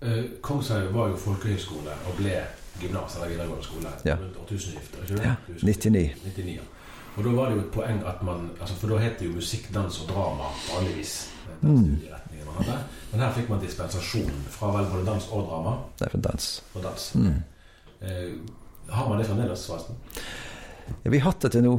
Eh, 0.02 0.24
Kongshaug 0.42 0.94
var 0.96 1.12
jo 1.12 1.20
folkehøyskole 1.20 1.96
og 2.08 2.18
ble 2.18 2.38
gymnas 2.80 3.18
eller 3.18 3.34
videregående 3.34 3.66
skole 3.66 3.90
ja. 4.08 4.16
rundt 4.16 4.38
årtusenskiftet. 4.46 5.10
Ja, 5.20 5.36
99. 5.60 6.06
99 6.24 6.56
ja. 6.56 6.68
Og 7.18 7.26
da 7.26 7.34
var 7.36 7.50
det 7.50 7.58
jo 7.58 7.64
et 7.66 7.74
poeng 7.74 7.98
at 8.08 8.22
man 8.24 8.46
altså 8.62 8.76
For 8.80 8.94
da 8.94 9.00
het 9.02 9.18
det 9.20 9.28
jo 9.28 9.34
musikk, 9.36 9.66
dans 9.74 10.02
og 10.02 10.08
drama 10.08 10.54
vanligvis. 10.70 11.18
Den 11.62 11.70
Mm. 11.70 11.98
Men 13.12 13.22
her 13.22 13.34
fikk 13.34 13.50
man 13.50 13.60
dispensasjon 13.60 14.32
fra 14.52 14.72
vel 14.76 14.88
både 14.92 15.06
dans 15.06 15.28
og 15.32 15.48
drama. 15.48 15.76
Er 16.02 16.10
for 16.10 16.18
dans. 16.18 16.64
Og 16.74 16.84
dans. 16.84 17.16
Mm. 17.16 17.44
Eh, 18.02 18.34
har 18.92 19.10
man 19.10 19.18
det 19.22 19.26
fremdeles, 19.30 19.66
forresten? 19.70 19.96
Ja, 21.04 21.12
vi 21.14 21.18
har 21.20 21.32
hatt 21.32 21.42
det 21.46 21.52
til 21.56 21.64
nå. 21.66 21.76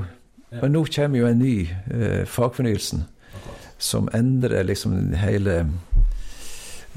Ja. 0.50 0.60
Men 0.64 0.72
nå 0.74 0.84
kommer 0.90 1.18
jo 1.20 1.26
en 1.30 1.38
ny 1.38 1.54
eh, 1.70 2.24
fagfornyelsen 2.26 3.04
Akkurat. 3.06 3.66
som 3.78 4.08
endrer 4.14 4.64
liksom 4.66 4.96
hele 5.14 5.60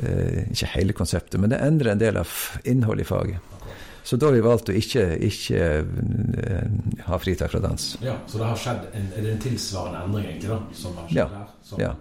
eh, 0.01 0.39
Ikke 0.51 0.69
hele 0.73 0.93
konseptet, 0.97 1.39
men 1.41 1.49
det 1.53 1.59
endrer 1.61 1.91
en 1.93 2.01
del 2.01 2.17
av 2.17 2.29
innholdet 2.65 3.05
i 3.05 3.09
faget. 3.09 3.37
Akkurat. 3.53 3.83
Så 4.03 4.17
da 4.19 4.27
har 4.27 4.33
vi 4.35 4.41
valgt 4.43 4.67
å 4.69 4.73
ikke, 4.75 5.03
ikke 5.29 5.59
eh, 6.43 7.03
ha 7.07 7.19
fritak 7.21 7.53
fra 7.53 7.61
dans. 7.63 7.85
Ja, 8.03 8.17
Så 8.27 8.41
det 8.41 8.49
har 8.49 8.57
skjedd 8.59 8.89
en, 8.93 9.05
er 9.15 9.21
det 9.27 9.35
en 9.37 9.43
tilsvarende 9.45 10.01
endring 10.07 10.25
egentlig 10.31 10.49
da, 10.51 10.57
som 10.75 10.97
har 10.97 11.07
skjedd 11.07 11.21
Ja, 11.21 11.27
her? 11.37 11.53
Som 11.63 11.79
ja. 11.85 11.93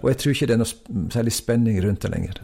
Og 0.00 0.08
jeg 0.12 0.18
tror 0.22 0.34
ikke 0.36 0.46
det 0.46 0.54
er 0.54 0.62
noe 0.62 1.08
særlig 1.12 1.32
spenning 1.34 1.80
rundt 1.84 2.04
det 2.06 2.10
lenger. 2.14 2.40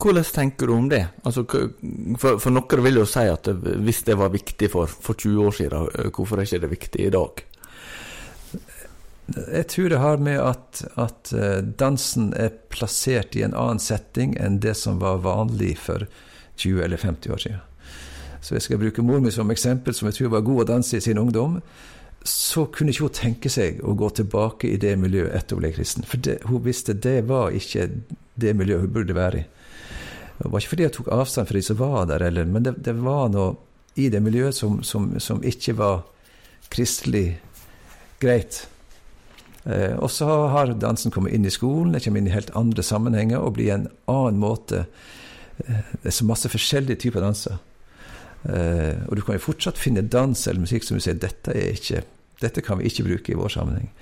Hvordan 0.00 0.24
tenker 0.24 0.66
du 0.66 0.72
om 0.72 0.88
det? 0.88 1.02
Altså, 1.28 1.44
for, 1.44 2.38
for 2.40 2.54
noen 2.54 2.84
vil 2.86 3.02
jo 3.02 3.06
si 3.08 3.26
at 3.28 3.50
hvis 3.52 4.02
det 4.06 4.16
var 4.16 4.32
viktig 4.32 4.70
for, 4.72 4.88
for 4.88 5.18
20 5.18 5.46
år 5.46 5.56
siden, 5.58 5.88
hvorfor 6.16 6.40
er 6.40 6.48
ikke 6.48 6.62
det 6.62 6.70
viktig 6.70 7.04
i 7.04 7.12
dag? 7.12 7.42
Jeg 9.36 9.66
tror 9.70 9.88
det 9.92 9.98
har 10.02 10.16
med 10.18 10.40
at, 10.42 10.80
at 10.98 11.32
eh, 11.36 11.60
dansen 11.62 12.32
er 12.34 12.54
plassert 12.72 13.36
i 13.38 13.44
en 13.46 13.54
annen 13.54 13.78
setting 13.82 14.34
enn 14.40 14.58
det 14.64 14.74
som 14.80 14.98
var 15.02 15.20
vanlig 15.22 15.76
for 15.78 16.06
20 16.56 16.82
eller 16.84 16.98
50 16.98 17.36
år 17.36 17.44
siden. 17.44 17.60
Så 18.40 18.56
jeg 18.56 18.64
skal 18.64 18.80
bruke 18.80 19.04
mor 19.04 19.20
mi 19.20 19.30
som 19.30 19.52
eksempel, 19.52 19.94
som 19.94 20.08
jeg 20.08 20.16
tror 20.16 20.34
var 20.34 20.46
god 20.48 20.64
å 20.64 20.68
danse 20.72 20.96
i 20.96 21.04
sin 21.04 21.20
ungdom. 21.20 21.60
Så 22.26 22.66
kunne 22.72 22.90
ikke 22.92 23.06
hun 23.06 23.16
tenke 23.16 23.52
seg 23.52 23.84
å 23.84 23.94
gå 23.94 24.10
tilbake 24.16 24.72
i 24.72 24.80
det 24.80 24.96
miljøet 24.98 25.36
etter 25.36 25.56
hun 25.56 25.62
ble 25.62 25.72
kristen. 25.76 26.08
For 26.08 26.20
det, 26.24 26.40
hun 26.48 26.64
visste 26.64 26.96
det 26.96 27.20
var 27.28 27.54
ikke 27.54 27.86
det 28.40 28.56
miljøet 28.56 28.88
hun 28.88 28.94
burde 28.96 29.16
være 29.16 29.44
i. 29.44 29.48
Det 30.40 30.48
var 30.48 30.62
ikke 30.62 30.72
fordi 30.72 30.86
jeg 30.86 30.96
tok 30.96 31.10
avstand 31.12 31.48
fra 31.48 31.58
de 31.58 31.62
som 31.62 31.76
var 31.76 32.06
der, 32.08 32.24
eller, 32.30 32.48
men 32.48 32.64
det, 32.64 32.78
det 32.86 32.96
var 32.96 33.28
noe 33.32 33.54
i 34.00 34.08
det 34.08 34.22
miljøet 34.24 34.56
som, 34.56 34.78
som, 34.86 35.12
som 35.20 35.42
ikke 35.44 35.74
var 35.76 36.04
kristelig 36.72 37.40
greit. 38.22 38.62
Eh, 39.64 39.96
og 39.98 40.08
så 40.12 40.28
har 40.54 40.72
dansen 40.80 41.12
kommet 41.12 41.34
inn 41.36 41.44
i 41.44 41.52
skolen, 41.52 41.92
det 41.92 42.04
kommer 42.04 42.22
inn 42.22 42.30
i 42.30 42.34
helt 42.34 42.52
andre 42.56 42.84
sammenhenger 42.86 43.42
og 43.42 43.58
blir 43.58 43.74
en 43.74 43.88
annen 44.08 44.40
måte. 44.40 44.86
Eh, 45.66 45.82
det 46.00 46.12
er 46.12 46.16
så 46.16 46.28
masse 46.28 46.48
forskjellige 46.52 47.02
typer 47.04 47.24
danser. 47.24 47.60
Eh, 48.48 48.96
og 49.08 49.18
du 49.18 49.24
kan 49.26 49.36
jo 49.36 49.44
fortsatt 49.44 49.80
finne 49.80 50.06
dans 50.08 50.46
eller 50.48 50.64
musikk 50.64 50.86
som 50.86 50.96
du 50.96 51.04
sier 51.04 51.20
dette, 51.20 51.52
ikke, 51.52 52.04
dette 52.40 52.64
kan 52.64 52.80
vi 52.80 52.88
ikke 52.88 53.08
bruke 53.10 53.34
i 53.34 53.38
vår 53.38 53.52
sammenheng. 53.58 53.92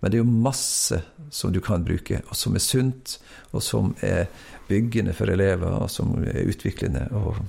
Men 0.00 0.10
det 0.10 0.18
er 0.18 0.24
jo 0.24 0.42
masse 0.48 1.00
som 1.34 1.52
du 1.52 1.60
kan 1.64 1.82
bruke, 1.84 2.20
og 2.30 2.36
som 2.38 2.54
er 2.54 2.62
sunt, 2.62 3.16
og 3.50 3.62
som 3.64 3.94
er 4.06 4.28
byggende 4.68 5.14
for 5.16 5.30
elever, 5.32 5.80
og 5.82 5.90
som 5.90 6.14
er 6.22 6.44
utviklende 6.48 7.06
og 7.18 7.40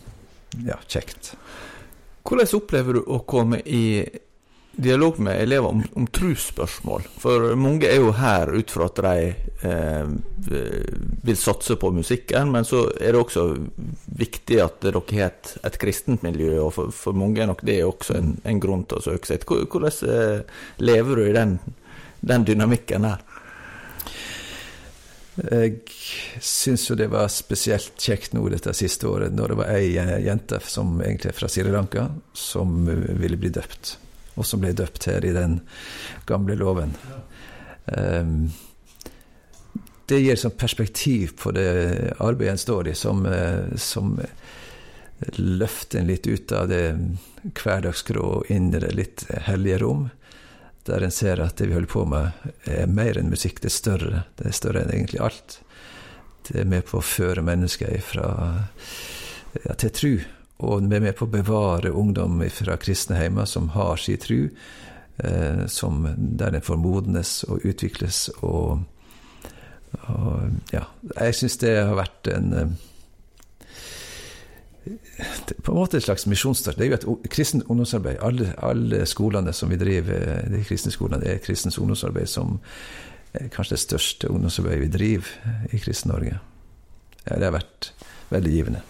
ja, 0.65 0.79
kjekt. 0.89 1.33
Hvordan 2.25 2.49
opplever 2.57 2.97
du 2.99 3.03
å 3.05 3.19
komme 3.29 3.59
i 3.65 4.01
dialog 4.79 5.17
med 5.19 5.41
elever 5.43 5.67
om, 5.73 5.81
om 5.97 6.05
trosspørsmål? 6.13 7.05
For 7.19 7.53
mange 7.59 7.87
er 7.89 7.99
jo 7.99 8.11
her 8.15 8.51
ut 8.55 8.71
fra 8.71 8.87
at 8.89 9.01
de 9.03 9.31
eh, 9.67 10.11
vil 11.25 11.37
satse 11.39 11.75
på 11.81 11.91
musikken, 11.95 12.51
men 12.53 12.67
så 12.67 12.85
er 12.97 13.13
det 13.15 13.21
også 13.23 13.45
viktig 14.19 14.61
at 14.63 14.79
dere 14.85 15.01
har 15.11 15.27
et, 15.31 15.53
et 15.69 15.79
kristent 15.81 16.23
miljø, 16.25 16.53
og 16.67 16.73
for, 16.77 16.93
for 16.95 17.17
mange 17.17 17.43
er 17.43 17.49
nok 17.51 17.65
det 17.67 17.79
også 17.85 18.17
en, 18.19 18.33
en 18.47 18.61
grunn 18.63 18.85
til 18.89 19.01
å 19.01 19.05
søke 19.09 19.29
seg. 19.31 19.45
Hvor- 19.49 19.65
Hvordan 19.69 20.15
eh, 20.15 20.63
lever 20.85 21.19
du 21.19 21.27
i 21.27 21.35
den, 21.37 21.57
den 22.21 22.45
dynamikken 22.47 23.07
her? 23.07 23.23
Jeg 25.39 25.79
syns 26.43 26.89
jo 26.89 26.97
det 26.99 27.07
var 27.13 27.29
spesielt 27.31 27.93
kjekt 27.99 28.33
nå 28.35 28.43
dette 28.51 28.73
siste 28.75 29.07
året, 29.07 29.33
når 29.35 29.53
det 29.53 29.57
var 29.61 29.73
ei 29.77 29.93
jente 30.25 30.59
som 30.67 30.99
egentlig 30.99 31.31
er 31.31 31.37
fra 31.37 31.49
Sri 31.51 31.63
Lanka, 31.69 32.09
som 32.35 32.83
ville 32.89 33.39
bli 33.39 33.51
døpt. 33.55 33.95
Og 34.35 34.47
som 34.47 34.59
ble 34.63 34.73
døpt 34.75 35.07
her 35.07 35.25
i 35.25 35.35
den 35.35 35.59
gamle 36.27 36.57
loven. 36.59 36.91
Um, 37.85 38.49
det 40.09 40.21
gir 40.23 40.39
sånn 40.39 40.57
perspektiv 40.57 41.35
på 41.39 41.53
det 41.53 41.69
arbeidet 42.17 42.55
en 42.55 42.61
står 42.61 42.89
i, 42.89 42.95
som, 42.97 43.25
eh, 43.29 43.75
som 43.77 44.15
løfter 45.37 45.99
en 45.99 46.09
litt 46.09 46.27
ut 46.27 46.51
av 46.55 46.69
det 46.71 46.83
hverdagsgrå 47.59 48.23
og 48.39 48.49
inn 48.49 48.71
i 48.73 48.81
det 48.81 48.95
litt 48.97 49.25
hellige 49.45 49.83
rom 49.83 50.07
der 50.87 51.03
en 51.03 51.11
ser 51.11 51.41
at 51.43 51.57
det 51.59 51.67
vi 51.69 51.75
holder 51.75 51.91
på 51.91 52.05
med, 52.09 52.31
er 52.69 52.87
mer 52.87 53.19
enn 53.19 53.31
musikk. 53.31 53.61
Det 53.61 53.69
er 53.69 53.75
større. 53.75 54.23
Det 54.39 54.47
er 54.49 54.55
større 54.55 54.83
enn 54.83 54.93
egentlig 54.93 55.21
alt. 55.23 55.59
Det 56.47 56.61
er 56.61 56.69
med 56.69 56.85
på 56.87 56.99
å 56.99 57.05
føre 57.05 57.43
mennesker 57.45 57.99
fra, 58.01 58.29
ja, 59.65 59.75
til 59.75 59.93
tru. 59.93 60.13
Og 60.65 60.83
vi 60.89 60.97
er 60.97 61.03
med 61.03 61.15
på 61.15 61.27
å 61.27 61.31
bevare 61.31 61.93
ungdom 61.95 62.41
fra 62.51 62.77
kristne 62.81 63.19
heimer 63.19 63.47
som 63.47 63.69
har 63.75 63.99
sin 64.01 64.19
tru, 64.19 64.49
eh, 65.23 65.65
som, 65.71 66.07
der 66.17 66.55
den 66.55 66.65
formodnes 66.65 67.43
og 67.47 67.63
utvikles. 67.67 68.27
Og, 68.43 68.81
og 70.09 70.73
ja, 70.75 70.87
jeg 71.15 71.37
syns 71.39 71.59
det 71.61 71.75
har 71.77 71.95
vært 71.99 72.31
en 72.33 72.53
eh, 72.55 72.73
på 75.63 75.71
en 75.71 75.77
måte 75.77 75.97
et 75.97 76.05
slags 76.05 76.25
misjonsstart. 76.29 76.77
Det 76.79 76.87
er 76.87 76.93
jo 76.93 77.17
et 77.19 77.29
kristent 77.31 77.67
ungdomsarbeid. 77.67 78.19
Alle, 78.25 78.53
alle 78.63 79.05
skolene 79.09 79.53
som 79.53 79.69
vi 79.69 79.79
driver, 79.79 80.45
de 80.49 80.63
kristne 80.67 80.93
skolene, 80.95 81.21
det 81.23 81.33
er 81.33 81.43
kristens 81.43 81.79
ungdomsarbeid 81.79 82.29
som 82.31 82.59
er 83.33 83.49
kanskje 83.53 83.75
det 83.75 83.83
største 83.85 84.29
ungdomsarbeidet 84.31 84.87
vi 84.87 84.93
driver 84.93 85.67
i 85.73 85.81
Kristen-Norge. 85.81 86.39
Ja, 87.27 87.35
det 87.35 87.45
har 87.45 87.59
vært 87.59 87.91
veldig 88.31 88.53
givende. 88.55 88.81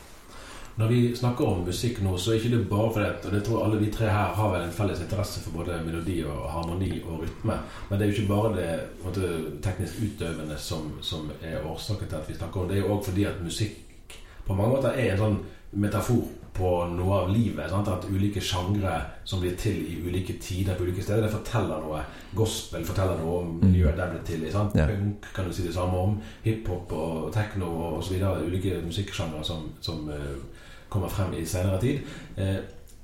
Når 0.80 0.88
vi 0.88 1.00
snakker 1.16 1.44
om 1.44 1.66
musikk 1.68 1.98
nå, 2.00 2.14
så 2.16 2.32
er 2.32 2.38
ikke 2.40 2.54
det 2.54 2.70
bare 2.70 2.92
for 2.96 3.04
det, 3.04 3.10
og 3.28 3.34
det 3.36 3.42
tror 3.44 3.58
jeg 3.58 3.66
alle 3.68 3.80
vi 3.82 3.90
tre 3.92 4.06
her 4.08 4.30
har 4.38 4.52
vel 4.54 4.62
en 4.64 4.78
felles 4.78 5.02
interesse 5.04 5.42
for 5.44 5.58
både 5.60 5.82
melodi 5.84 6.22
og 6.24 6.46
harmoni 6.54 7.02
og 7.02 7.26
rytme. 7.26 7.58
Men 7.90 8.00
det 8.00 8.06
er 8.06 8.12
jo 8.12 8.16
ikke 8.16 8.30
bare 8.30 8.52
det 8.56 8.70
måte, 9.04 9.32
teknisk 9.66 10.00
utøvende 10.06 10.56
som, 10.56 10.94
som 11.04 11.28
er 11.44 11.66
årsaken 11.68 12.08
til 12.08 12.20
at 12.22 12.32
vi 12.32 12.38
snakker 12.38 12.62
om 12.62 12.70
det. 12.70 12.78
Det 12.78 12.80
er 12.80 12.88
jo 12.88 12.96
òg 12.96 13.04
fordi 13.10 13.28
at 13.28 13.44
musikk 13.44 14.16
på 14.48 14.56
mange 14.56 14.78
måter 14.78 14.96
er 14.96 15.12
en 15.12 15.24
sånn 15.26 15.38
metafor 15.72 16.24
på 16.54 16.72
noe 16.92 17.20
av 17.24 17.30
livet. 17.32 17.70
Sant? 17.72 17.88
At 17.88 18.08
ulike 18.10 18.42
sjangre 18.44 18.96
som 19.28 19.44
blir 19.44 19.56
til 19.60 19.78
i 19.86 20.00
ulike 20.04 20.36
tider 20.42 20.76
på 20.76 20.88
ulike 20.88 21.04
steder, 21.06 21.28
det 21.28 21.34
forteller 21.34 21.86
noe. 21.86 22.02
Gospel 22.36 22.88
forteller 22.88 23.22
noe 23.22 23.44
om 23.44 23.54
miljøet 23.62 24.00
der 24.00 24.12
blir 24.14 24.26
til 24.28 24.48
i. 24.48 24.52
Sant? 24.54 24.76
Ja. 24.78 24.88
Punk 24.90 25.30
kan 25.36 25.48
du 25.48 25.56
si 25.56 25.68
det 25.68 25.76
samme 25.78 26.02
om. 26.08 26.18
Hiphop 26.44 26.92
og 26.98 27.30
techno 27.36 27.70
og 27.70 28.02
osv. 28.02 28.18
Ulike 28.48 28.82
musikksjangre 28.86 29.46
som, 29.48 29.70
som 29.82 30.10
uh, 30.10 30.66
kommer 30.90 31.12
frem 31.12 31.38
i 31.38 31.46
senere 31.48 31.80
tid. 31.84 32.04
Uh, 32.40 32.60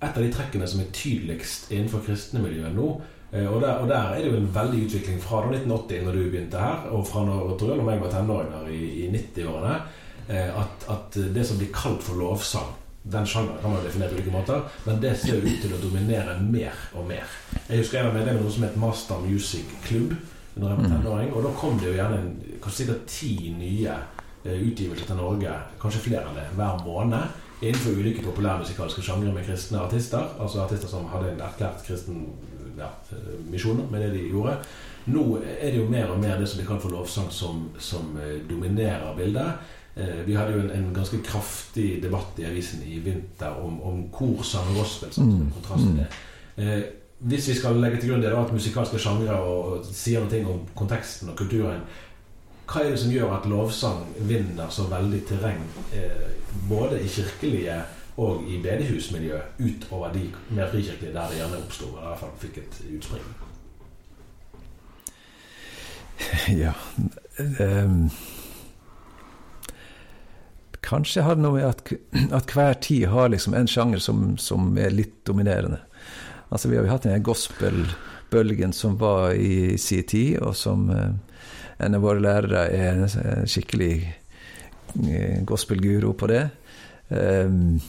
et 0.06 0.18
av 0.18 0.24
de 0.24 0.32
trekkene 0.34 0.68
som 0.70 0.82
er 0.84 0.94
tydeligst 0.96 1.70
innenfor 1.74 2.04
kristne 2.06 2.42
miljøer 2.44 2.74
nå, 2.76 2.88
eh, 3.32 3.46
og 3.48 3.62
der, 3.64 3.80
og 3.82 3.88
der 3.90 4.12
er 4.12 4.22
det 4.22 4.32
jo 4.32 4.40
en 4.42 4.50
veldig 4.56 4.82
utvikling 4.88 5.22
fra 5.24 5.44
da 5.46 5.54
1980, 5.56 6.02
når 6.06 6.18
du 6.18 6.24
begynte 6.24 6.62
her, 6.62 6.90
og 6.92 7.06
fra 7.08 7.24
når, 7.26 7.54
jeg, 7.56 7.78
når 7.80 7.92
jeg 7.94 8.04
var 8.04 8.12
tenåringer 8.14 8.74
i, 8.76 8.82
i 9.06 9.08
90-årene, 9.14 9.76
eh, 9.76 10.02
at, 10.28 10.86
at 10.90 11.18
det 11.36 11.44
som 11.46 11.60
blir 11.60 11.70
kalt 11.76 12.02
for 12.04 12.18
lovsang 12.18 12.72
den 13.12 13.26
sjangeren 13.28 13.62
kan 13.62 13.72
man 13.72 13.84
definere 13.84 14.10
på 14.10 14.16
ulike 14.16 14.32
måter, 14.34 14.62
men 14.86 15.02
det 15.02 15.14
ser 15.22 15.38
ut 15.38 15.60
til 15.62 15.74
å 15.76 15.82
dominere 15.82 16.40
mer 16.42 16.74
og 16.98 17.06
mer. 17.06 17.30
Jeg 17.68 17.84
husker 17.84 18.00
jeg 18.00 18.08
var 18.08 18.16
medlem 18.18 18.40
i 18.40 18.42
noe 18.42 18.54
som 18.56 18.66
het 18.66 18.80
Master 18.82 19.22
Music 19.22 19.76
Club 19.86 20.16
når 20.56 20.72
jeg 20.72 20.80
var 20.80 20.90
tenåring, 20.90 21.34
og 21.36 21.46
da 21.46 21.52
kom 21.60 21.78
det 21.78 21.92
jo 21.92 21.98
gjerne 22.00 22.20
kanskje 22.64 22.80
sikkert 22.80 23.06
ti 23.12 23.32
nye 23.54 23.94
eh, 23.94 24.58
utgivelser 24.58 25.12
til 25.12 25.20
Norge, 25.20 25.54
kanskje 25.82 26.04
flere 26.08 26.32
enn 26.32 26.40
det, 26.40 26.48
hver 26.58 26.82
måned. 26.86 27.42
Innenfor 27.62 28.00
ulike 28.00 28.24
populærmusikalske 28.26 29.04
sjangre 29.06 29.34
med 29.36 29.46
kristne 29.48 29.84
artister. 29.84 30.26
Altså 30.40 30.64
artister 30.64 30.90
som 30.92 31.06
hadde 31.12 31.34
en 31.34 31.46
erklært 31.46 31.86
kristen 31.86 32.26
ja, 32.80 32.90
eh, 33.14 33.32
misjon 33.52 33.86
med 33.92 34.02
det 34.02 34.14
de 34.16 34.26
gjorde. 34.32 34.58
Nå 35.12 35.28
er 35.44 35.70
det 35.70 35.78
jo 35.78 35.90
mer 35.92 36.10
og 36.10 36.24
mer 36.24 36.40
det 36.40 36.50
som 36.50 36.58
blir 36.58 36.72
kalt 36.72 36.82
for 36.82 36.96
lovsang, 36.96 37.30
som, 37.32 37.68
som 37.78 38.16
eh, 38.18 38.40
dominerer 38.50 39.14
bildet. 39.20 39.68
Eh, 39.96 40.26
Vi 40.28 40.34
hadde 40.36 40.52
jo 40.54 40.60
en, 40.60 40.70
en 40.76 40.94
ganske 40.94 41.18
kraftig 41.24 42.02
debatt 42.04 42.40
i 42.40 42.46
avisen 42.46 42.84
i 42.84 43.00
vinter 43.00 43.56
om, 43.64 43.82
om 43.82 44.10
korsang 44.12 44.68
og 44.74 44.78
gospel. 44.84 45.10
Mm. 45.18 45.52
kontrast 45.56 45.84
til 45.88 45.98
det. 46.02 46.08
Eh, 46.58 46.84
hvis 47.20 47.48
vi 47.50 47.54
skal 47.56 47.80
legge 47.80 47.98
til 48.02 48.10
grunn 48.12 48.22
det 48.22 48.32
da, 48.34 48.42
at 48.44 48.52
musikalske 48.54 49.00
sjangre 49.00 49.36
og 49.40 49.86
sier 49.88 50.20
noe 50.26 50.46
om 50.52 50.66
konteksten 50.76 51.30
og 51.32 51.38
kulturen, 51.40 51.82
hva 52.66 52.82
er 52.82 52.90
det 52.92 53.00
som 53.00 53.12
gjør 53.14 53.34
at 53.38 53.46
lovsang 53.50 54.02
vinner 54.28 54.70
så 54.74 54.84
veldig 54.90 55.22
terreng, 55.30 55.62
eh, 55.94 56.28
både 56.70 57.00
i 57.02 57.08
kirkelige 57.08 57.80
og 58.18 58.44
i 58.48 58.62
bedehusmiljø, 58.64 59.40
utover 59.60 60.12
de 60.14 60.32
mer 60.50 60.70
frikirkelige 60.72 61.14
der 61.14 61.28
det 61.30 61.38
gjerne 61.40 61.58
oppsto, 61.58 61.86
eller 61.92 62.02
i 62.02 62.06
hvert 62.08 62.20
fall 62.20 62.30
fikk 62.40 62.58
et 62.64 62.82
utspring? 62.98 63.24
Ja 66.64 66.72
ehm, 67.60 68.10
Kanskje 70.86 71.26
har 71.26 71.38
det 71.38 71.46
noe 71.46 71.58
med 71.58 71.68
at, 71.68 71.94
at 72.40 72.54
hver 72.56 72.80
tid 72.86 73.08
har 73.14 73.32
liksom 73.34 73.58
en 73.58 73.70
sjanger 73.70 74.04
som, 74.04 74.36
som 74.42 74.76
er 74.78 74.94
litt 74.94 75.18
dominerende. 75.28 75.82
Altså, 76.54 76.70
vi 76.70 76.78
har 76.78 76.86
jo 76.86 76.94
hatt 76.94 77.08
den 77.08 77.26
gospelbølgen 77.26 78.74
som 78.76 79.00
var 79.02 79.34
i 79.34 79.80
sin 79.82 80.06
tid, 80.06 80.38
og 80.46 80.54
som 80.58 80.90
eh, 80.94 81.42
en 81.86 81.98
av 81.98 82.06
våre 82.06 82.22
lærere 82.24 82.68
er 82.72 83.02
en 83.02 83.50
skikkelig 83.50 83.94
eh, 85.10 85.42
gospelguru 85.48 86.14
på 86.14 86.30
det. 86.32 86.46
Um, 87.10 87.82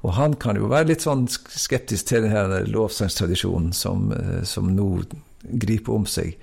og 0.00 0.14
han 0.16 0.34
kan 0.40 0.56
jo 0.56 0.70
være 0.70 0.88
litt 0.90 1.04
sånn 1.04 1.26
skeptisk 1.28 2.08
til 2.08 2.24
denne 2.24 2.62
lovsangstradisjonen 2.70 3.74
som, 3.76 4.08
eh, 4.16 4.42
som 4.48 4.70
nå 4.72 4.88
griper 5.60 5.98
om 5.98 6.06
seg. 6.08 6.38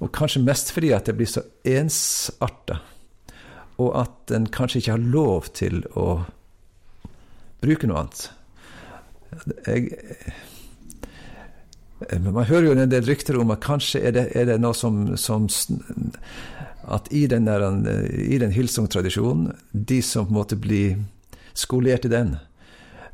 Og 0.00 0.10
kanskje 0.16 0.42
mest 0.42 0.72
fordi 0.74 0.90
at 0.96 1.06
det 1.06 1.14
blir 1.18 1.30
så 1.30 1.44
ensarta, 1.66 2.80
og 3.80 3.96
at 3.96 4.34
en 4.36 4.46
kanskje 4.52 4.82
ikke 4.82 4.94
har 4.96 5.08
lov 5.14 5.50
til 5.56 5.82
å 5.96 6.06
bruke 7.64 7.88
noe 7.88 8.04
annet. 8.04 8.22
Jeg, 9.66 9.92
eh, 12.08 12.20
man 12.20 12.48
hører 12.48 12.68
jo 12.68 12.76
en 12.76 12.92
del 12.92 13.06
rykter 13.08 13.38
om 13.40 13.52
at 13.54 13.62
kanskje 13.64 14.02
er 14.08 14.16
det, 14.16 14.26
er 14.36 14.48
det 14.50 14.58
noe 14.62 14.76
som, 14.76 15.16
som, 15.20 15.48
At 16.90 17.10
i 17.12 17.26
den, 17.30 17.44
der, 17.46 17.62
i 18.10 18.38
den 18.40 18.52
Hilsung-tradisjonen, 18.52 19.52
de 19.72 20.00
som 20.02 20.26
på 20.26 20.32
en 20.32 20.40
måte 20.40 20.56
blir 20.56 20.96
skolert 21.54 22.08
i 22.08 22.12
den, 22.12 22.38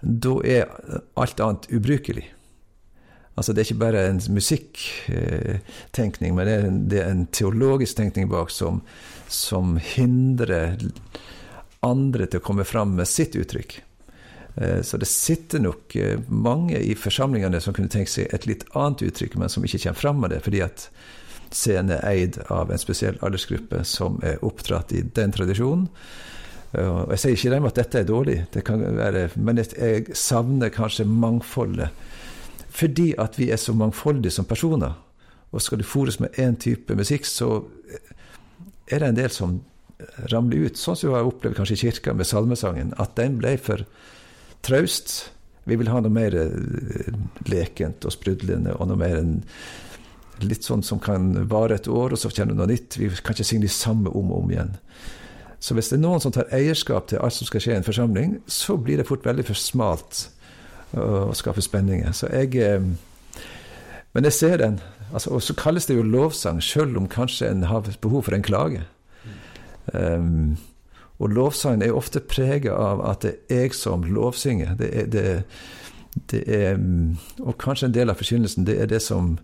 da 0.01 0.39
er 0.45 0.71
alt 1.19 1.41
annet 1.41 1.67
ubrukelig. 1.75 2.31
Altså 3.37 3.53
Det 3.53 3.61
er 3.61 3.69
ikke 3.69 3.85
bare 3.85 4.09
en 4.09 4.21
musikktenkning, 4.33 6.33
men 6.35 6.47
det 6.49 6.55
er 6.55 6.63
en, 6.65 6.89
det 6.89 7.01
er 7.03 7.11
en 7.13 7.27
teologisk 7.29 7.97
tenkning 7.99 8.31
bak 8.33 8.51
som, 8.51 8.81
som, 9.29 9.77
hindrer 9.77 10.79
andre 11.85 12.27
til 12.27 12.41
å 12.41 12.47
komme 12.47 12.65
fram 12.65 12.97
med 12.97 13.07
sitt 13.11 13.37
uttrykk. 13.37 13.83
Eh, 14.57 14.81
så 14.81 14.97
det 14.97 15.07
sitter 15.13 15.59
nok 15.61 15.97
eh, 16.01 16.17
mange 16.33 16.81
i 16.81 16.95
forsamlingene 16.97 17.61
som 17.61 17.77
kunne 17.77 17.93
tenke 17.93 18.11
seg 18.11 18.33
et 18.33 18.47
litt 18.49 18.65
annet 18.73 19.03
uttrykk, 19.11 19.37
men 19.37 19.49
som 19.53 19.65
ikke 19.69 19.85
kommer 19.85 20.01
fram 20.01 20.17
med 20.25 20.33
det, 20.33 20.41
fordi 20.47 20.65
at 20.65 20.89
scenen 21.53 21.93
er 21.99 22.09
eid 22.09 22.41
av 22.49 22.73
en 22.73 22.81
spesiell 22.81 23.21
aldersgruppe 23.21 23.85
som 23.85 24.17
er 24.25 24.41
oppdratt 24.45 24.93
i 24.97 25.05
den 25.05 25.33
tradisjonen. 25.37 25.93
Og 26.77 27.13
jeg 27.15 27.21
sier 27.23 27.37
ikke 27.37 27.55
dem 27.55 27.67
at 27.69 27.79
dette 27.79 28.01
er 28.01 28.09
dårlig, 28.09 28.39
det 28.53 28.63
være, 28.67 29.29
men 29.39 29.61
jeg 29.63 30.17
savner 30.19 30.69
kanskje 30.75 31.07
mangfoldet. 31.09 31.89
Fordi 32.77 33.15
at 33.19 33.39
vi 33.39 33.51
er 33.51 33.61
så 33.61 33.73
mangfoldige 33.73 34.35
som 34.37 34.49
personer. 34.49 34.99
Og 35.53 35.63
skal 35.63 35.81
du 35.81 35.87
fôres 35.87 36.21
med 36.21 36.37
én 36.37 36.59
type 36.61 36.95
musikk, 36.95 37.25
så 37.25 37.63
er 38.91 39.01
det 39.01 39.09
en 39.09 39.19
del 39.19 39.33
som 39.33 39.61
ramler 40.33 40.69
ut. 40.69 40.79
Sånn 40.79 40.99
som 40.99 41.11
vi 41.11 41.17
har 41.17 41.29
opplevd 41.29 41.57
kanskje 41.57 41.79
i 41.79 41.83
kirka 41.87 42.15
med 42.15 42.29
salmesangen. 42.29 42.93
At 43.01 43.17
den 43.17 43.39
ble 43.41 43.57
for 43.63 43.87
traust. 44.67 45.31
Vi 45.67 45.79
vil 45.79 45.91
ha 45.91 46.03
noe 46.03 46.13
mer 46.13 46.37
eh, 46.37 47.11
lekent 47.49 48.05
og 48.07 48.15
sprudlende, 48.15 48.77
og 48.77 48.91
noe 48.91 49.01
mer 49.01 49.17
enn 49.23 49.39
litt 50.45 50.67
sånn 50.67 50.85
som 50.85 51.01
kan 51.01 51.33
vare 51.49 51.79
et 51.79 51.89
år, 51.89 52.13
og 52.13 52.21
så 52.21 52.29
kjenner 52.29 52.53
du 52.53 52.61
noe 52.61 52.71
nytt. 52.75 52.99
Vi 53.01 53.09
kan 53.09 53.33
ikke 53.33 53.49
synge 53.49 53.65
de 53.65 53.73
samme 53.73 54.13
om 54.13 54.35
og 54.35 54.45
om 54.45 54.53
igjen. 54.53 54.75
Så 55.65 55.75
hvis 55.75 55.89
det 55.89 55.97
er 55.97 56.05
noen 56.05 56.21
som 56.21 56.35
tar 56.35 56.53
eierskap 56.55 57.09
til 57.09 57.23
alt 57.25 57.35
som 57.35 57.49
skal 57.49 57.63
skje 57.65 57.73
i 57.73 57.79
en 57.81 57.87
forsamling, 57.87 58.37
så 58.45 58.77
blir 58.77 59.01
det 59.01 59.09
fort 59.09 59.25
veldig 59.25 59.47
for 59.49 59.59
smalt 59.59 60.27
å 60.97 61.33
skaffe 61.37 61.65
spenninger. 61.65 62.13
Så 62.17 62.31
jeg 62.33 62.57
eh, 62.63 62.83
Men 64.17 64.25
jeg 64.25 64.33
ser 64.33 64.57
den. 64.57 64.79
Altså, 65.13 65.31
og 65.37 65.43
så 65.45 65.53
kalles 65.55 65.87
det 65.87 65.99
jo 65.99 66.03
lovsang, 66.03 66.63
sjøl 66.65 66.97
om 66.97 67.09
kanskje 67.09 67.51
en 67.51 67.67
har 67.69 67.85
behov 68.01 68.23
for 68.25 68.33
en 68.33 68.43
klage. 68.43 68.81
Um, 69.93 70.57
og 71.19 71.33
lovsangen 71.33 71.85
er 71.85 71.97
ofte 71.97 72.21
prega 72.21 72.73
av 72.73 73.03
at 73.05 73.23
det 73.25 73.35
er 73.49 73.67
jeg 73.67 73.77
som 73.77 74.05
lovsynger. 74.09 74.73
Det 74.81 74.89
er, 74.89 75.11
det, 75.13 75.27
det 76.33 76.43
er, 76.49 76.81
og 77.41 77.59
kanskje 77.61 77.91
en 77.91 77.95
del 77.97 78.13
av 78.13 78.17
forkynnelsen, 78.21 78.67
det 78.69 78.79
er 78.81 78.91
det 78.91 79.03
som 79.05 79.37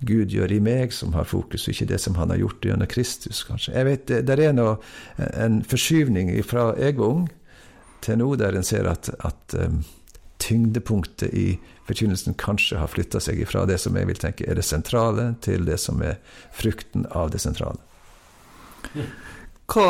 Gud 0.00 0.32
gjør 0.32 0.52
i 0.52 0.60
meg, 0.64 0.94
som 0.96 1.12
har 1.12 1.28
fokus, 1.28 1.66
og 1.66 1.74
ikke 1.74 1.90
det 1.92 2.00
som 2.00 2.16
han 2.16 2.32
har 2.32 2.40
gjort 2.40 2.64
gjennom 2.64 2.88
Kristus, 2.88 3.42
kanskje. 3.44 3.74
Jeg 3.76 3.88
vet, 3.88 4.12
det 4.28 4.36
er 4.36 4.54
noe, 4.56 4.78
en 5.36 5.60
forskyvning 5.68 6.32
fra 6.48 6.70
jeg 6.80 6.96
var 6.96 7.14
ung 7.14 7.26
til 8.04 8.20
nå, 8.20 8.30
der 8.40 8.56
en 8.56 8.64
ser 8.64 8.88
at, 8.88 9.10
at 9.20 9.56
um, 9.60 9.82
tyngdepunktet 10.40 11.34
i 11.36 11.46
forkynnelsen 11.88 12.36
kanskje 12.40 12.80
har 12.80 12.90
flytta 12.90 13.20
seg 13.22 13.40
ifra 13.42 13.66
det 13.68 13.78
som 13.82 13.96
jeg 13.98 14.08
vil 14.08 14.20
tenke 14.20 14.46
er 14.48 14.58
det 14.58 14.66
sentrale, 14.66 15.34
til 15.44 15.66
det 15.68 15.78
som 15.82 16.02
er 16.04 16.20
frukten 16.56 17.06
av 17.16 17.32
det 17.34 17.42
sentrale. 17.42 17.80
Hva 19.70 19.88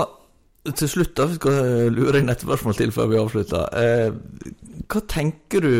til 0.77 0.91
slutt, 0.93 1.15
da, 1.17 1.27
vi 1.31 1.39
skal 1.39 1.93
lure 1.95 2.21
inn 2.21 2.33
et 2.33 2.43
spørsmål 2.45 2.77
til 2.77 2.93
før 2.93 3.09
vi 3.09 3.21
avslutter. 3.21 3.69
Eh, 3.81 4.83
hva 4.91 5.03
tenker 5.09 5.65
du 5.65 5.75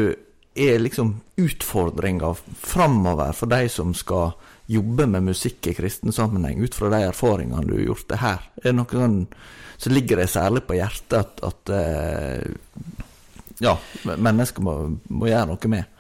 er 0.61 0.81
liksom 0.81 1.19
utfordringa 1.41 2.33
framover 2.59 3.35
for 3.37 3.53
de 3.53 3.69
som 3.73 3.93
skal 3.97 4.33
jobbe 4.71 5.07
med 5.11 5.27
musikk 5.29 5.69
i 5.71 5.75
kristen 5.77 6.15
sammenheng, 6.15 6.63
ut 6.63 6.77
fra 6.77 6.91
de 6.93 7.03
erfaringene 7.11 7.67
du 7.67 7.75
har 7.77 7.87
gjort 7.91 8.09
det 8.11 8.21
her? 8.23 8.47
Er 8.63 8.71
det 8.71 8.77
noe 8.79 9.03
sånn 9.03 9.21
som 9.81 9.95
ligger 9.97 10.21
deg 10.21 10.29
særlig 10.29 10.65
på 10.69 10.77
hjertet 10.77 11.17
at, 11.21 11.45
at 11.47 11.73
uh, 11.73 13.00
ja, 13.61 13.77
mennesker 14.11 14.65
må, 14.65 14.77
må, 15.09 15.29
gjøre 15.31 15.51
noe 15.53 15.73
med? 15.73 15.97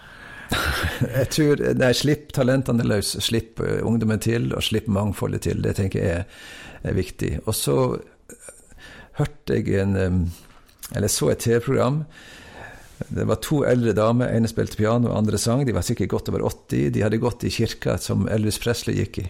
jeg 1.20 1.28
tror 1.36 1.62
Nei, 1.78 1.92
slipp 1.94 2.32
talentene 2.34 2.86
løs. 2.86 3.14
Slipp 3.22 3.62
eh, 3.64 3.78
ungdommen 3.86 4.22
til, 4.22 4.50
og 4.56 4.64
slipp 4.66 4.90
mangfoldet 4.90 5.46
til. 5.46 5.62
Det 5.64 5.76
tenker 5.78 6.02
jeg 6.02 6.20
er, 6.22 6.42
er 6.82 6.96
viktig. 6.96 7.36
Og 7.44 7.56
så 7.56 7.76
hørte 9.20 9.58
jeg 9.58 9.82
en 9.82 9.96
Eller 10.96 11.08
så 11.12 11.28
et 11.30 11.38
TV-program 11.44 12.04
det 13.08 13.24
var 13.24 13.40
to 13.40 13.62
eldre 13.64 13.92
damer. 13.92 14.28
ene 14.28 14.48
spilte 14.48 14.76
piano, 14.76 15.12
andre 15.16 15.38
sang. 15.38 15.64
De 15.66 15.72
var 15.72 15.82
sikkert 15.82 16.08
godt 16.08 16.28
over 16.28 16.44
80. 16.44 16.90
De 16.92 17.02
hadde 17.02 17.20
gått 17.22 17.44
i 17.44 17.50
kirka 17.50 17.96
som 17.98 18.28
Elvis 18.28 18.58
Presley 18.60 19.00
gikk 19.00 19.18
i. 19.18 19.26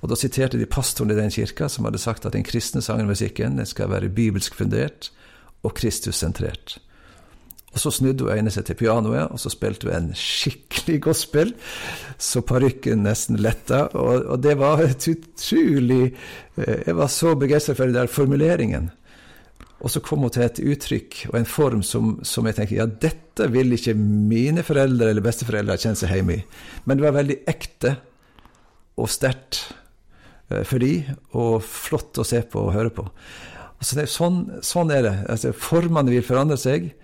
Og 0.00 0.08
Da 0.08 0.16
siterte 0.16 0.58
de 0.58 0.66
pastoren 0.66 1.10
i 1.10 1.18
den 1.18 1.30
kirka, 1.30 1.68
som 1.68 1.84
hadde 1.84 1.98
sagt 1.98 2.26
at 2.26 2.32
den 2.32 2.44
kristne 2.44 2.82
sangen 2.82 3.08
musikken 3.08 3.56
den 3.56 3.66
skal 3.66 3.90
være 3.90 4.08
bibelsk 4.08 4.54
fundert 4.54 5.10
og 5.64 5.74
Kristus-sentrert. 5.74 6.78
Og 7.76 7.80
Så 7.82 7.90
snudde 7.92 8.24
hun 8.24 8.32
øynene 8.32 8.50
seg 8.54 8.64
til 8.64 8.78
pianoet, 8.80 9.28
og 9.28 9.40
så 9.40 9.50
spilte 9.52 9.90
hun 9.90 9.96
en 9.98 10.14
skikkelig 10.16 10.96
gospel, 11.04 11.52
så 12.16 12.40
parykken 12.40 13.04
nesten 13.04 13.36
letta. 13.36 13.82
Og, 13.92 14.24
og, 14.24 14.38
det 14.40 14.54
var 14.56 14.80
et 14.80 15.04
utrolig 15.12 16.14
eh, 16.56 16.86
Jeg 16.86 16.96
var 16.96 17.12
så 17.12 17.34
begeistra 17.36 17.76
for 17.76 17.84
den 17.84 17.98
der 17.98 18.08
formuleringen. 18.08 18.88
Og 19.84 19.92
så 19.92 20.00
kom 20.00 20.24
hun 20.24 20.32
til 20.32 20.46
et 20.46 20.62
uttrykk 20.64 21.18
og 21.28 21.34
en 21.36 21.48
form 21.48 21.82
som, 21.84 22.14
som, 22.24 22.46
jeg 22.48 22.56
tenker 22.56 22.78
ja, 22.78 22.86
dette 22.88 23.50
vil 23.52 23.76
ikke 23.76 23.92
mine 23.96 24.64
foreldre 24.64 25.10
eller 25.12 25.24
besteforeldre 25.24 25.76
kjenne 25.76 26.00
seg 26.00 26.14
hjemme 26.16 26.38
i. 26.38 26.44
Men 26.88 26.96
det 26.96 27.04
var 27.04 27.18
veldig 27.18 27.36
ekte 27.52 27.92
og 28.96 29.12
sterkt 29.12 29.66
eh, 30.48 30.64
for 30.64 30.80
de, 30.80 30.94
og 31.36 31.60
flott 31.60 32.16
å 32.16 32.24
se 32.24 32.40
på 32.40 32.64
og 32.64 32.72
høre 32.72 32.94
på. 32.96 33.04
Altså, 33.76 33.98
det, 33.98 34.06
sånn, 34.08 34.46
sånn, 34.64 34.96
er 34.96 35.04
det. 35.04 35.16
Altså, 35.28 35.52
formene 35.52 36.14
vil 36.14 36.24
forandre 36.24 36.56
seg. 36.56 36.94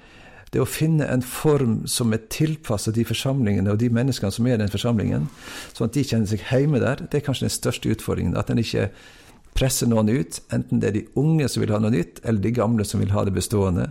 Det 0.53 0.61
å 0.61 0.69
finne 0.69 1.07
en 1.09 1.23
form 1.25 1.79
som 1.89 2.13
er 2.13 2.27
tilpasset 2.33 2.93
de 2.99 3.07
forsamlingene 3.09 3.73
og 3.73 3.79
de 3.81 3.89
menneskene 3.93 4.35
som 4.35 4.47
er 4.47 4.59
i 4.59 4.61
den 4.61 4.73
forsamlingen, 4.73 5.31
sånn 5.73 5.89
at 5.89 5.97
de 5.97 6.05
kjenner 6.05 6.29
seg 6.29 6.45
hjemme 6.51 6.83
der, 6.83 7.01
det 7.09 7.21
er 7.21 7.25
kanskje 7.25 7.47
den 7.47 7.55
største 7.55 7.93
utfordringen. 7.95 8.37
At 8.37 8.53
en 8.53 8.61
ikke 8.61 8.91
presser 9.57 9.89
noen 9.89 10.11
ut, 10.13 10.43
enten 10.53 10.83
det 10.83 10.91
er 10.91 10.99
de 10.99 11.07
unge 11.21 11.49
som 11.49 11.65
vil 11.65 11.73
ha 11.73 11.81
noe 11.81 11.95
nytt, 11.95 12.21
eller 12.25 12.45
de 12.45 12.53
gamle 12.57 12.85
som 12.89 13.01
vil 13.01 13.15
ha 13.17 13.25
det 13.25 13.33
bestående. 13.37 13.89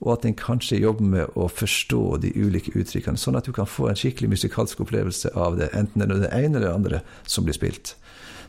Og 0.00 0.14
at 0.14 0.24
en 0.24 0.36
kanskje 0.40 0.80
jobber 0.80 1.04
med 1.04 1.36
å 1.36 1.50
forstå 1.52 2.04
de 2.22 2.32
ulike 2.32 2.72
uttrykkene, 2.72 3.20
sånn 3.20 3.36
at 3.36 3.48
du 3.48 3.52
kan 3.56 3.68
få 3.68 3.90
en 3.90 4.00
skikkelig 4.00 4.32
musikalsk 4.38 4.80
opplevelse 4.80 5.34
av 5.36 5.58
det, 5.60 5.68
enten 5.76 6.00
det 6.00 6.08
er 6.08 6.22
det 6.24 6.32
ene 6.32 6.56
eller 6.56 6.68
det 6.70 6.76
andre 6.78 7.02
som 7.28 7.44
blir 7.44 7.56
spilt. 7.56 7.92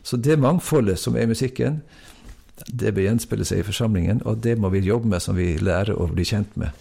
Så 0.02 0.16
det 0.16 0.38
mangfoldet 0.40 0.96
som 0.98 1.20
er 1.20 1.28
i 1.28 1.34
musikken, 1.34 1.82
det 2.68 2.94
bør 2.96 3.10
gjenspeile 3.10 3.44
seg 3.44 3.60
i 3.60 3.66
forsamlingen, 3.66 4.24
og 4.24 4.40
det 4.40 4.56
må 4.60 4.72
vi 4.72 4.80
jobbe 4.86 5.12
med 5.12 5.20
som 5.24 5.36
vi 5.36 5.52
lærer 5.60 6.00
å 6.00 6.08
bli 6.08 6.24
kjent 6.24 6.56
med. 6.56 6.72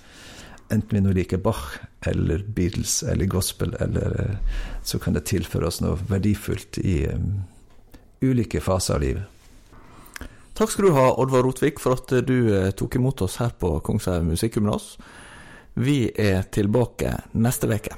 Enten 0.72 0.96
vi 0.96 1.02
nå 1.04 1.12
liker 1.12 1.38
Bach 1.38 1.76
eller 2.08 2.46
Beatles 2.48 3.04
eller 3.04 3.26
gospel, 3.26 3.74
eller 3.80 4.20
eh, 4.22 4.36
så 4.84 5.00
kan 5.00 5.14
det 5.14 5.26
tilføre 5.28 5.68
oss 5.68 5.82
noe 5.84 5.98
verdifullt 6.08 6.80
i 6.80 7.02
um, 7.12 7.42
ulike 8.24 8.62
faser 8.64 8.96
av 8.96 9.04
livet. 9.04 10.28
Takk 10.56 10.72
skal 10.72 10.88
du 10.88 10.94
ha, 10.96 11.10
Oddvar 11.20 11.44
Rotvik, 11.44 11.82
for 11.84 12.00
at 12.00 12.14
du 12.24 12.38
eh, 12.56 12.70
tok 12.72 12.96
imot 12.96 13.24
oss 13.26 13.36
her 13.44 13.52
på 13.60 13.74
Kongshaug 13.84 14.24
Musikkgymnas. 14.30 14.96
Vi 15.76 16.06
er 16.16 16.48
tilbake 16.48 17.18
neste 17.36 17.68
uke. 17.68 17.98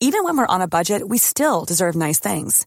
Even 0.00 0.24
when 0.24 0.36
we're 0.36 0.54
on 0.54 0.62
a 0.62 0.68
budget, 0.68 1.06
we 1.06 1.18
still 1.18 1.64
deserve 1.64 1.94
nice 1.94 2.18
things. 2.18 2.66